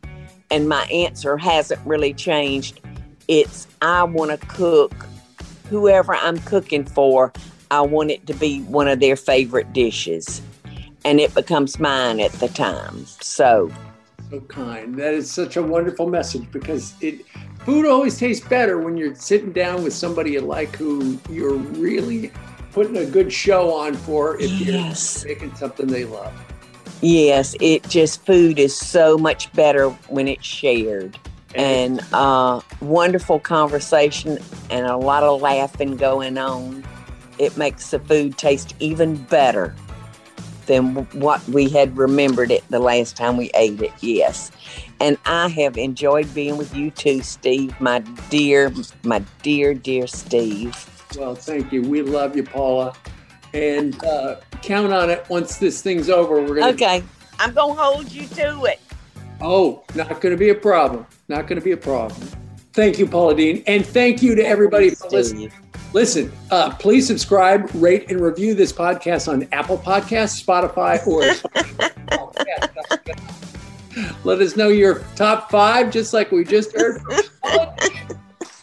and 0.49 0.69
my 0.69 0.83
answer 0.85 1.37
hasn't 1.37 1.85
really 1.85 2.13
changed. 2.13 2.79
It's 3.27 3.67
I 3.81 4.03
want 4.03 4.31
to 4.31 4.47
cook 4.47 4.93
whoever 5.69 6.15
I'm 6.15 6.37
cooking 6.39 6.85
for, 6.85 7.33
I 7.69 7.81
want 7.81 8.11
it 8.11 8.25
to 8.27 8.33
be 8.33 8.61
one 8.61 8.87
of 8.87 8.99
their 8.99 9.15
favorite 9.15 9.73
dishes. 9.73 10.41
And 11.03 11.19
it 11.19 11.33
becomes 11.35 11.79
mine 11.79 12.19
at 12.19 12.31
the 12.33 12.47
time. 12.47 13.05
So 13.05 13.71
so 14.31 14.39
kind. 14.41 14.95
That 14.95 15.13
is 15.13 15.29
such 15.29 15.55
a 15.57 15.61
wonderful 15.61 16.09
message 16.09 16.49
because 16.51 16.95
it 17.01 17.25
food 17.59 17.85
always 17.85 18.17
tastes 18.17 18.47
better 18.47 18.79
when 18.79 18.97
you're 18.97 19.13
sitting 19.15 19.51
down 19.51 19.83
with 19.83 19.93
somebody 19.93 20.31
you 20.31 20.41
like 20.41 20.75
who 20.75 21.19
you're 21.29 21.53
really 21.53 22.31
putting 22.75 22.97
a 22.97 23.05
good 23.05 23.31
show 23.31 23.73
on 23.73 23.93
for 23.93 24.37
if 24.41 24.51
yes. 24.51 25.23
you're 25.23 25.33
making 25.33 25.55
something 25.55 25.87
they 25.87 26.03
love. 26.03 26.33
Yes, 26.99 27.55
it 27.61 27.87
just 27.87 28.25
food 28.25 28.59
is 28.59 28.75
so 28.75 29.17
much 29.17 29.49
better 29.53 29.89
when 30.09 30.27
it's 30.27 30.45
shared. 30.45 31.17
And 31.55 32.01
uh, 32.11 32.59
wonderful 32.81 33.39
conversation 33.39 34.39
and 34.69 34.85
a 34.85 34.97
lot 34.97 35.23
of 35.23 35.41
laughing 35.41 35.95
going 35.95 36.37
on. 36.37 36.83
It 37.39 37.55
makes 37.55 37.91
the 37.91 37.99
food 37.99 38.37
taste 38.37 38.75
even 38.81 39.15
better 39.23 39.73
than 40.65 40.95
what 41.13 41.47
we 41.47 41.69
had 41.69 41.95
remembered 41.95 42.51
it 42.51 42.65
the 42.69 42.79
last 42.79 43.15
time 43.15 43.37
we 43.37 43.51
ate 43.55 43.81
it. 43.81 43.93
Yes. 44.01 44.51
And 44.99 45.17
I 45.25 45.47
have 45.47 45.77
enjoyed 45.77 46.33
being 46.33 46.57
with 46.57 46.75
you 46.75 46.91
too, 46.91 47.21
Steve, 47.21 47.79
my 47.79 47.99
dear, 48.29 48.73
my 49.03 49.23
dear, 49.43 49.73
dear 49.73 50.07
Steve. 50.07 50.75
Well, 51.17 51.35
thank 51.35 51.71
you. 51.71 51.81
We 51.81 52.01
love 52.01 52.35
you, 52.35 52.43
Paula. 52.43 52.95
And 53.53 54.03
uh, 54.03 54.37
count 54.61 54.91
on 54.91 55.09
it 55.09 55.25
once 55.29 55.57
this 55.57 55.81
thing's 55.81 56.09
over. 56.09 56.41
We're 56.41 56.55
going 56.55 56.77
to. 56.77 56.83
Okay. 56.83 57.03
I'm 57.39 57.53
going 57.53 57.75
to 57.75 57.81
hold 57.81 58.11
you 58.11 58.27
to 58.27 58.65
it. 58.65 58.79
Oh, 59.41 59.83
not 59.95 60.21
going 60.21 60.33
to 60.33 60.37
be 60.37 60.49
a 60.49 60.55
problem. 60.55 61.05
Not 61.27 61.47
going 61.47 61.59
to 61.59 61.63
be 61.63 61.71
a 61.71 61.77
problem. 61.77 62.27
Thank 62.73 62.99
you, 62.99 63.07
Paula 63.07 63.35
Deen. 63.35 63.63
And 63.67 63.85
thank 63.85 64.21
you 64.21 64.35
to 64.35 64.45
everybody 64.45 64.89
for 64.89 65.09
listening. 65.09 65.51
Listen, 65.93 66.31
uh, 66.51 66.75
please 66.75 67.07
subscribe, 67.07 67.69
rate, 67.75 68.11
and 68.11 68.19
review 68.19 68.53
this 68.53 68.73
podcast 68.73 69.31
on 69.31 69.47
Apple 69.53 69.77
Podcasts, 69.77 70.43
Spotify, 70.43 71.05
or 71.07 71.21
Let 74.25 74.41
us 74.41 74.57
know 74.57 74.67
your 74.67 74.99
top 75.15 75.49
five, 75.49 75.91
just 75.91 76.13
like 76.13 76.31
we 76.31 76.43
just 76.43 76.75
heard. 76.75 77.01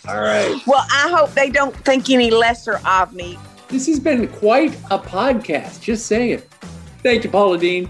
All 0.09 0.21
right. 0.21 0.61
Well, 0.67 0.85
I 0.91 1.09
hope 1.17 1.33
they 1.33 1.49
don't 1.49 1.75
think 1.85 2.11
any 2.11 2.31
lesser 2.31 2.81
of 2.87 3.13
me. 3.13 3.39
This 3.69 3.87
has 3.87 4.01
been 4.01 4.27
quite 4.29 4.75
a 4.91 4.99
podcast. 4.99 5.81
Just 5.81 6.07
saying. 6.07 6.43
Thank 7.03 7.25
you, 7.25 7.31
Paula 7.31 7.59
Deen. 7.59 7.89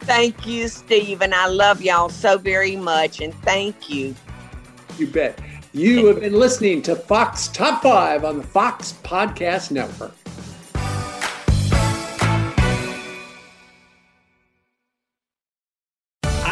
Thank 0.00 0.46
you, 0.46 0.68
Steve. 0.68 1.22
And 1.22 1.34
I 1.34 1.46
love 1.46 1.82
y'all 1.82 2.08
so 2.08 2.36
very 2.36 2.76
much. 2.76 3.20
And 3.20 3.32
thank 3.42 3.88
you. 3.88 4.14
You 4.98 5.06
bet. 5.06 5.40
You 5.72 6.06
have 6.06 6.20
been 6.20 6.32
listening 6.32 6.82
to 6.82 6.96
Fox 6.96 7.48
Top 7.48 7.82
5 7.82 8.24
on 8.24 8.38
the 8.38 8.44
Fox 8.44 8.94
Podcast 9.04 9.70
Network. 9.70 10.14